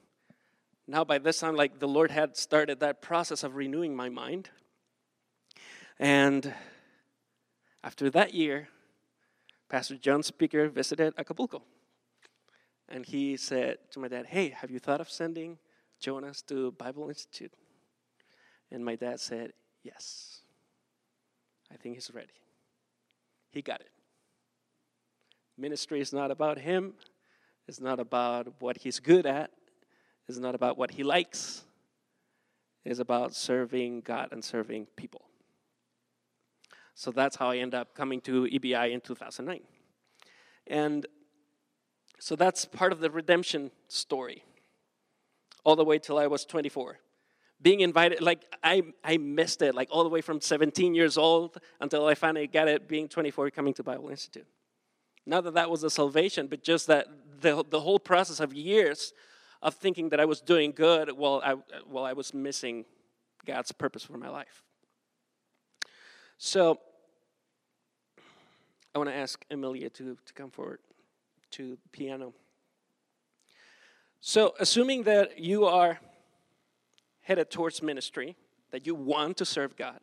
now 0.89 1.03
by 1.03 1.19
this 1.19 1.39
time 1.39 1.55
like 1.55 1.77
the 1.77 1.87
lord 1.87 2.09
had 2.09 2.35
started 2.35 2.79
that 2.79 2.99
process 2.99 3.43
of 3.43 3.55
renewing 3.55 3.95
my 3.95 4.09
mind 4.09 4.49
and 5.99 6.51
after 7.83 8.09
that 8.09 8.33
year 8.33 8.67
pastor 9.69 9.95
john 9.95 10.23
speaker 10.23 10.67
visited 10.69 11.13
acapulco. 11.17 11.61
And 12.87 13.05
he 13.05 13.37
said 13.37 13.77
to 13.91 13.99
my 13.99 14.07
dad 14.07 14.27
hey 14.27 14.49
have 14.49 14.71
you 14.71 14.79
thought 14.79 15.01
of 15.01 15.09
sending 15.09 15.57
jonas 15.99 16.41
to 16.43 16.71
bible 16.73 17.09
institute? 17.09 17.53
And 18.71 18.83
my 18.85 18.95
dad 18.95 19.19
said 19.19 19.53
yes. 19.83 20.41
I 21.71 21.77
think 21.77 21.95
he's 21.95 22.11
ready. 22.13 22.33
He 23.51 23.61
got 23.61 23.81
it. 23.81 23.89
Ministry 25.57 26.01
is 26.01 26.13
not 26.13 26.31
about 26.31 26.57
him. 26.57 26.93
It's 27.67 27.79
not 27.79 27.99
about 27.99 28.47
what 28.59 28.77
he's 28.77 28.99
good 28.99 29.25
at. 29.25 29.51
It's 30.29 30.37
not 30.37 30.53
about 30.53 30.77
what 30.77 30.91
he 30.91 31.01
likes, 31.01 31.65
it 32.85 32.91
is 32.91 32.99
about 32.99 33.33
serving 33.33 34.01
God 34.01 34.29
and 34.31 34.45
serving 34.45 34.85
people. 34.95 35.23
So 36.99 37.11
that's 37.11 37.37
how 37.37 37.49
I 37.51 37.59
end 37.59 37.73
up 37.73 37.95
coming 37.95 38.19
to 38.23 38.43
EBI 38.43 38.91
in 38.91 38.99
2009. 38.99 39.61
And 40.67 41.05
so 42.19 42.35
that's 42.35 42.65
part 42.65 42.91
of 42.91 42.99
the 42.99 43.09
redemption 43.09 43.71
story, 43.87 44.43
all 45.63 45.77
the 45.77 45.85
way 45.85 45.97
till 45.97 46.17
I 46.17 46.27
was 46.27 46.43
24. 46.43 46.99
Being 47.61 47.79
invited, 47.79 48.19
like 48.19 48.41
I, 48.61 48.83
I 49.01 49.15
missed 49.15 49.61
it, 49.61 49.75
like 49.75 49.87
all 49.91 50.03
the 50.03 50.09
way 50.09 50.19
from 50.19 50.41
17 50.41 50.93
years 50.93 51.17
old 51.17 51.61
until 51.79 52.05
I 52.05 52.15
finally 52.15 52.47
got 52.47 52.67
it, 52.67 52.89
being 52.89 53.07
24, 53.07 53.49
coming 53.51 53.73
to 53.75 53.83
Bible 53.83 54.09
Institute. 54.09 54.45
Not 55.25 55.45
that 55.45 55.53
that 55.53 55.69
was 55.69 55.85
a 55.85 55.89
salvation, 55.89 56.47
but 56.47 56.63
just 56.63 56.87
that 56.87 57.07
the, 57.39 57.63
the 57.69 57.79
whole 57.79 57.99
process 57.99 58.41
of 58.41 58.53
years 58.53 59.13
of 59.61 59.73
thinking 59.73 60.09
that 60.09 60.19
I 60.19 60.25
was 60.25 60.41
doing 60.41 60.73
good 60.73 61.13
while 61.13 61.41
I, 61.45 61.53
while 61.87 62.03
I 62.03 62.11
was 62.11 62.33
missing 62.33 62.83
God's 63.45 63.71
purpose 63.71 64.03
for 64.03 64.17
my 64.17 64.27
life. 64.27 64.63
So 66.37 66.79
I 68.93 68.97
want 68.97 69.09
to 69.09 69.15
ask 69.15 69.43
Emilia 69.49 69.89
to, 69.91 70.17
to 70.25 70.33
come 70.33 70.49
forward 70.49 70.79
to 71.51 71.77
piano. 71.91 72.33
So, 74.21 74.53
assuming 74.59 75.03
that 75.03 75.39
you 75.39 75.65
are 75.65 75.99
headed 77.21 77.49
towards 77.49 77.81
ministry, 77.81 78.35
that 78.71 78.85
you 78.85 78.95
want 78.95 79.37
to 79.37 79.45
serve 79.45 79.75
God, 79.77 79.99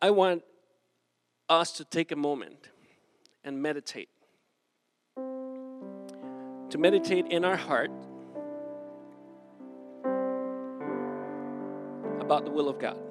I 0.00 0.10
want 0.10 0.42
us 1.48 1.72
to 1.72 1.84
take 1.84 2.10
a 2.12 2.16
moment 2.16 2.70
and 3.44 3.62
meditate 3.62 4.08
to 6.70 6.78
meditate 6.78 7.26
in 7.28 7.44
our 7.44 7.56
heart 7.56 7.90
about 12.20 12.44
the 12.44 12.50
will 12.50 12.68
of 12.68 12.78
God. 12.78 13.05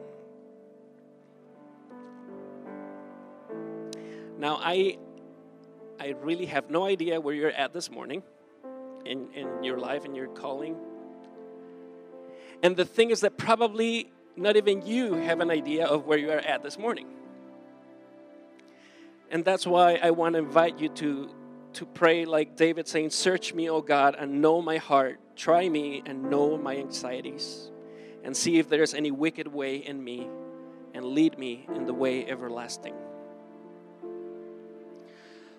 Now, 4.45 4.59
I, 4.61 4.99
I 5.99 6.09
really 6.21 6.45
have 6.45 6.69
no 6.69 6.85
idea 6.85 7.19
where 7.19 7.33
you're 7.33 7.49
at 7.49 7.73
this 7.73 7.89
morning 7.89 8.21
in, 9.03 9.33
in 9.33 9.63
your 9.63 9.79
life 9.79 10.05
and 10.05 10.15
your 10.15 10.27
calling. 10.27 10.75
And 12.61 12.77
the 12.77 12.85
thing 12.85 13.09
is 13.09 13.21
that 13.21 13.39
probably 13.39 14.11
not 14.35 14.55
even 14.55 14.85
you 14.85 15.15
have 15.15 15.39
an 15.39 15.49
idea 15.49 15.87
of 15.87 16.05
where 16.05 16.19
you 16.19 16.29
are 16.29 16.37
at 16.37 16.61
this 16.61 16.77
morning. 16.77 17.07
And 19.31 19.43
that's 19.43 19.65
why 19.65 19.95
I 19.95 20.11
want 20.11 20.33
to 20.33 20.39
invite 20.39 20.77
you 20.77 20.89
to, 20.89 21.31
to 21.73 21.85
pray 21.87 22.25
like 22.25 22.55
David 22.55 22.87
saying, 22.87 23.09
Search 23.09 23.51
me, 23.51 23.67
O 23.71 23.81
God, 23.81 24.15
and 24.15 24.43
know 24.43 24.61
my 24.61 24.77
heart. 24.77 25.19
Try 25.35 25.67
me 25.67 26.03
and 26.05 26.29
know 26.29 26.55
my 26.55 26.77
anxieties, 26.77 27.71
and 28.23 28.37
see 28.37 28.59
if 28.59 28.69
there 28.69 28.83
is 28.83 28.93
any 28.93 29.09
wicked 29.09 29.47
way 29.47 29.77
in 29.77 30.03
me, 30.03 30.29
and 30.93 31.03
lead 31.03 31.39
me 31.39 31.65
in 31.73 31.87
the 31.87 31.95
way 31.95 32.27
everlasting. 32.27 32.93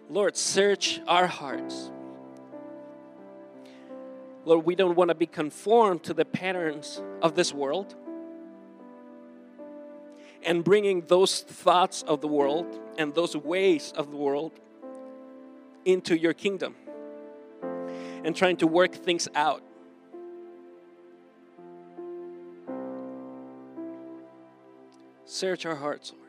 Lord, 0.09 0.37
search 0.37 1.01
our 1.07 1.27
hearts. 1.27 1.91
Lord, 4.45 4.65
we 4.65 4.77
don't 4.77 4.95
want 4.95 5.09
to 5.09 5.15
be 5.15 5.27
conformed 5.27 6.05
to 6.05 6.15
the 6.15 6.25
patterns 6.25 7.03
of 7.21 7.35
this 7.35 7.53
world 7.53 7.97
and 10.45 10.63
bringing 10.63 11.01
those 11.03 11.41
thoughts 11.41 12.03
of 12.03 12.21
the 12.21 12.29
world 12.29 12.67
and 12.97 13.13
those 13.15 13.37
ways 13.37 13.93
of 13.97 14.11
the 14.11 14.17
world 14.17 14.53
into 15.85 16.17
your 16.17 16.33
kingdom 16.33 16.77
and 18.25 18.35
trying 18.35 18.57
to 18.59 18.67
work 18.69 18.95
things 18.95 19.29
out. 19.35 19.63
Search 25.25 25.67
our 25.67 25.75
hearts, 25.75 26.13
Lord. 26.17 26.26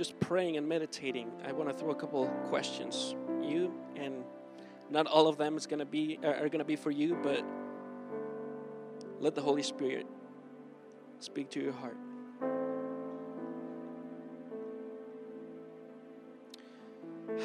Just 0.00 0.18
praying 0.18 0.56
and 0.56 0.66
meditating, 0.66 1.30
I 1.46 1.52
want 1.52 1.68
to 1.68 1.74
throw 1.76 1.90
a 1.90 1.94
couple 1.94 2.26
questions. 2.48 3.14
You 3.42 3.70
and 3.96 4.24
not 4.88 5.06
all 5.06 5.28
of 5.28 5.36
them 5.36 5.58
is 5.58 5.66
going 5.66 5.80
to 5.80 5.84
be 5.84 6.18
are 6.24 6.48
going 6.48 6.60
to 6.60 6.64
be 6.64 6.74
for 6.74 6.90
you, 6.90 7.18
but 7.22 7.44
let 9.18 9.34
the 9.34 9.42
Holy 9.42 9.62
Spirit 9.62 10.06
speak 11.18 11.50
to 11.50 11.60
your 11.60 11.74
heart. 11.74 11.98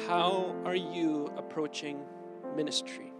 How 0.08 0.56
are 0.64 0.74
you 0.74 1.30
approaching 1.36 2.00
ministry? 2.56 3.12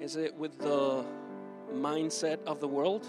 Is 0.00 0.14
it 0.14 0.32
with 0.36 0.56
the 0.56 1.04
mindset 1.74 2.38
of 2.46 2.60
the 2.60 2.68
world? 2.68 3.06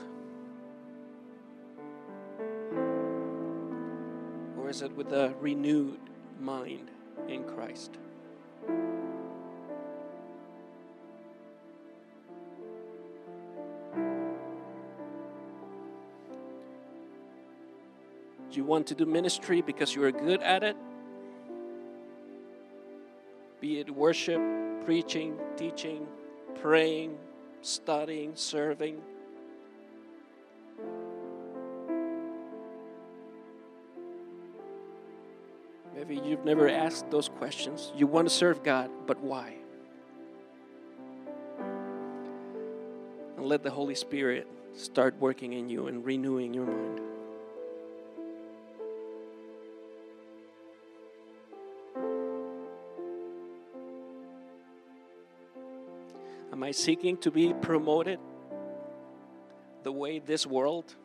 Or 4.57 4.69
is 4.69 4.81
it 4.81 4.91
with 4.95 5.11
a 5.13 5.33
renewed 5.39 5.99
mind 6.39 6.91
in 7.27 7.43
Christ? 7.43 7.97
Do 18.51 18.57
you 18.57 18.65
want 18.65 18.87
to 18.87 18.95
do 18.95 19.05
ministry 19.05 19.61
because 19.61 19.95
you 19.95 20.03
are 20.03 20.11
good 20.11 20.41
at 20.41 20.61
it? 20.61 20.75
Be 23.61 23.79
it 23.79 23.89
worship, 23.89 24.41
preaching, 24.83 25.37
teaching, 25.55 26.05
praying, 26.61 27.17
studying, 27.61 28.31
serving. 28.35 29.01
Maybe 35.95 36.15
you've 36.15 36.45
never 36.45 36.67
asked 36.67 37.11
those 37.11 37.29
questions. 37.29 37.91
You 37.95 38.07
want 38.07 38.27
to 38.27 38.33
serve 38.33 38.63
God, 38.63 38.89
but 39.05 39.19
why? 39.19 39.55
And 43.37 43.45
let 43.45 43.63
the 43.63 43.69
Holy 43.69 43.95
Spirit 43.95 44.47
start 44.73 45.15
working 45.19 45.53
in 45.53 45.69
you 45.69 45.87
and 45.87 46.03
renewing 46.03 46.53
your 46.53 46.65
mind. 46.65 47.10
Am 56.61 56.65
I 56.65 56.69
seeking 56.69 57.17
to 57.17 57.31
be 57.31 57.55
promoted 57.55 58.19
the 59.81 59.91
way 59.91 60.19
this 60.19 60.45
world 60.45 60.95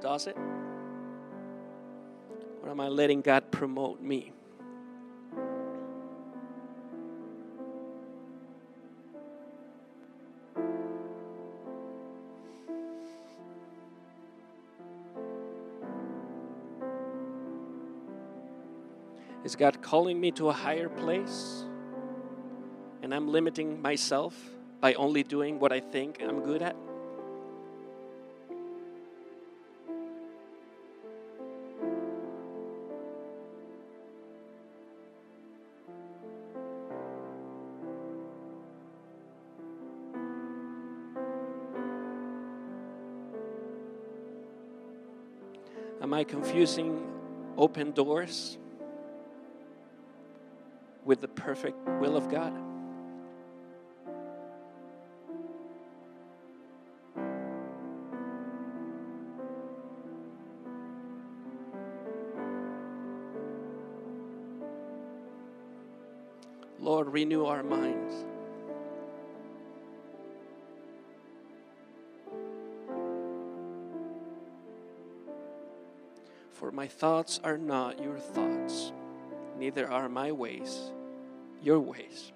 does 0.00 0.28
it? 0.28 0.36
Or 2.62 2.70
am 2.70 2.78
I 2.78 2.86
letting 2.86 3.20
God 3.20 3.50
promote 3.50 4.00
me? 4.00 4.32
Is 19.44 19.56
God 19.56 19.82
calling 19.82 20.20
me 20.20 20.30
to 20.30 20.48
a 20.48 20.52
higher 20.52 20.88
place? 20.88 21.63
And 23.04 23.12
I'm 23.12 23.28
limiting 23.28 23.82
myself 23.82 24.34
by 24.80 24.94
only 24.94 25.22
doing 25.22 25.60
what 25.60 25.72
I 25.72 25.80
think 25.80 26.22
I'm 26.22 26.40
good 26.40 26.62
at? 26.62 26.74
Am 46.00 46.14
I 46.14 46.24
confusing 46.24 47.06
open 47.58 47.92
doors 47.92 48.56
with 51.04 51.20
the 51.20 51.28
perfect 51.28 51.76
will 52.00 52.16
of 52.16 52.30
God? 52.30 52.63
Lord, 66.94 67.12
renew 67.12 67.46
our 67.46 67.64
minds. 67.64 68.14
For 76.52 76.70
my 76.70 76.86
thoughts 76.86 77.40
are 77.42 77.58
not 77.58 78.00
your 78.00 78.20
thoughts, 78.20 78.92
neither 79.58 79.90
are 79.90 80.08
my 80.08 80.30
ways 80.30 80.92
your 81.60 81.80
ways. 81.80 82.30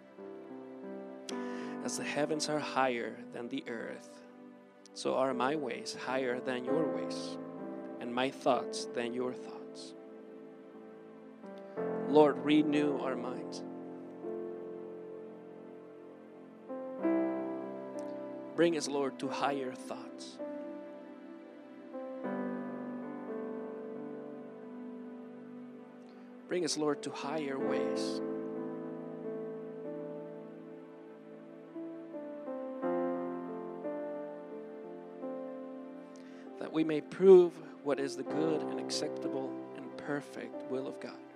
As 1.84 1.98
the 1.98 2.02
heavens 2.02 2.48
are 2.48 2.58
higher 2.58 3.14
than 3.32 3.46
the 3.46 3.62
earth, 3.68 4.10
so 4.92 5.14
are 5.14 5.34
my 5.34 5.54
ways 5.54 5.96
higher 6.04 6.40
than 6.40 6.64
your 6.64 6.84
ways, 6.96 7.38
and 8.00 8.12
my 8.12 8.28
thoughts 8.28 8.86
than 8.86 9.14
your 9.14 9.34
thoughts. 9.34 9.94
Lord, 12.08 12.44
renew 12.44 12.98
our 12.98 13.14
minds. 13.14 13.62
Bring 18.58 18.76
us, 18.76 18.88
Lord, 18.88 19.20
to 19.20 19.28
higher 19.28 19.72
thoughts. 19.72 20.36
Bring 26.48 26.64
us, 26.64 26.76
Lord, 26.76 27.00
to 27.04 27.12
higher 27.12 27.56
ways. 27.56 28.20
That 36.58 36.72
we 36.72 36.82
may 36.82 37.00
prove 37.00 37.52
what 37.84 38.00
is 38.00 38.16
the 38.16 38.24
good 38.24 38.62
and 38.62 38.80
acceptable 38.80 39.52
and 39.76 39.96
perfect 39.98 40.68
will 40.68 40.88
of 40.88 40.98
God. 40.98 41.27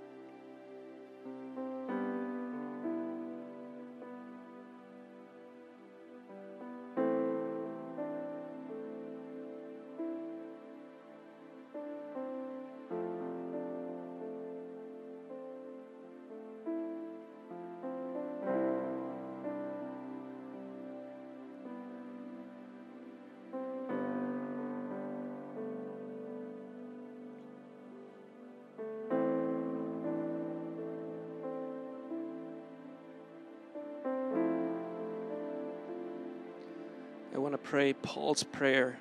Pray 37.59 37.93
Paul's 37.93 38.43
prayer 38.43 38.99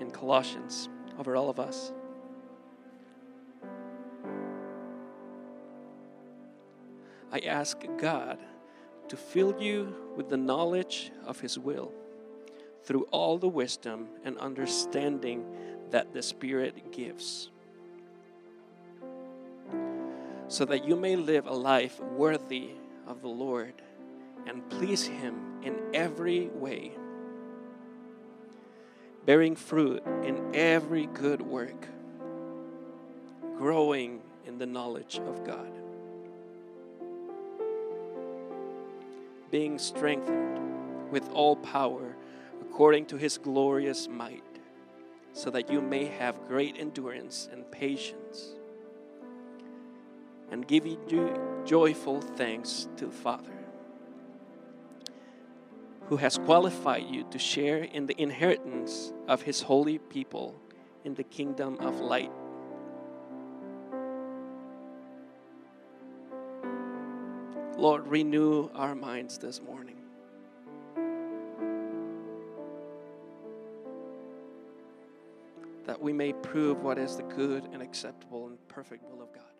in 0.00 0.10
Colossians 0.10 0.88
over 1.18 1.36
all 1.36 1.50
of 1.50 1.60
us. 1.60 1.92
I 7.32 7.40
ask 7.40 7.84
God 7.98 8.38
to 9.08 9.16
fill 9.16 9.60
you 9.60 9.94
with 10.16 10.28
the 10.28 10.36
knowledge 10.36 11.10
of 11.26 11.40
His 11.40 11.58
will 11.58 11.92
through 12.84 13.08
all 13.10 13.38
the 13.38 13.48
wisdom 13.48 14.08
and 14.24 14.38
understanding 14.38 15.44
that 15.90 16.12
the 16.12 16.22
Spirit 16.22 16.92
gives, 16.92 17.50
so 20.48 20.64
that 20.64 20.84
you 20.84 20.96
may 20.96 21.16
live 21.16 21.46
a 21.46 21.52
life 21.52 21.98
worthy 22.00 22.70
of 23.06 23.20
the 23.20 23.28
Lord 23.28 23.74
and 24.46 24.68
please 24.70 25.06
Him 25.06 25.60
in 25.62 25.76
every 25.94 26.48
way, 26.48 26.92
bearing 29.26 29.56
fruit 29.56 30.02
in 30.22 30.54
every 30.54 31.06
good 31.06 31.40
work, 31.40 31.88
growing 33.56 34.20
in 34.46 34.58
the 34.58 34.66
knowledge 34.66 35.18
of 35.26 35.44
God, 35.44 35.70
being 39.50 39.78
strengthened 39.78 41.10
with 41.10 41.28
all 41.30 41.56
power 41.56 42.16
according 42.60 43.06
to 43.06 43.16
His 43.16 43.38
glorious 43.38 44.08
might, 44.08 44.42
so 45.32 45.50
that 45.50 45.70
you 45.70 45.80
may 45.80 46.04
have 46.04 46.46
great 46.46 46.76
endurance 46.78 47.48
and 47.52 47.70
patience. 47.70 48.54
And 50.50 50.68
giving 50.68 50.98
you 51.08 51.40
joyful 51.64 52.20
thanks 52.20 52.88
to 52.98 53.06
the 53.06 53.12
Father 53.12 53.63
who 56.08 56.16
has 56.16 56.38
qualified 56.38 57.04
you 57.08 57.24
to 57.30 57.38
share 57.38 57.78
in 57.78 58.06
the 58.06 58.20
inheritance 58.20 59.12
of 59.26 59.42
his 59.42 59.62
holy 59.62 59.98
people 59.98 60.54
in 61.04 61.14
the 61.14 61.24
kingdom 61.24 61.78
of 61.80 62.00
light. 62.00 62.30
Lord, 67.76 68.06
renew 68.06 68.70
our 68.74 68.94
minds 68.94 69.38
this 69.38 69.60
morning. 69.60 69.96
That 75.86 76.00
we 76.00 76.12
may 76.12 76.32
prove 76.32 76.82
what 76.82 76.98
is 76.98 77.16
the 77.16 77.24
good 77.24 77.64
and 77.72 77.82
acceptable 77.82 78.46
and 78.46 78.68
perfect 78.68 79.04
will 79.10 79.22
of 79.22 79.32
God. 79.32 79.53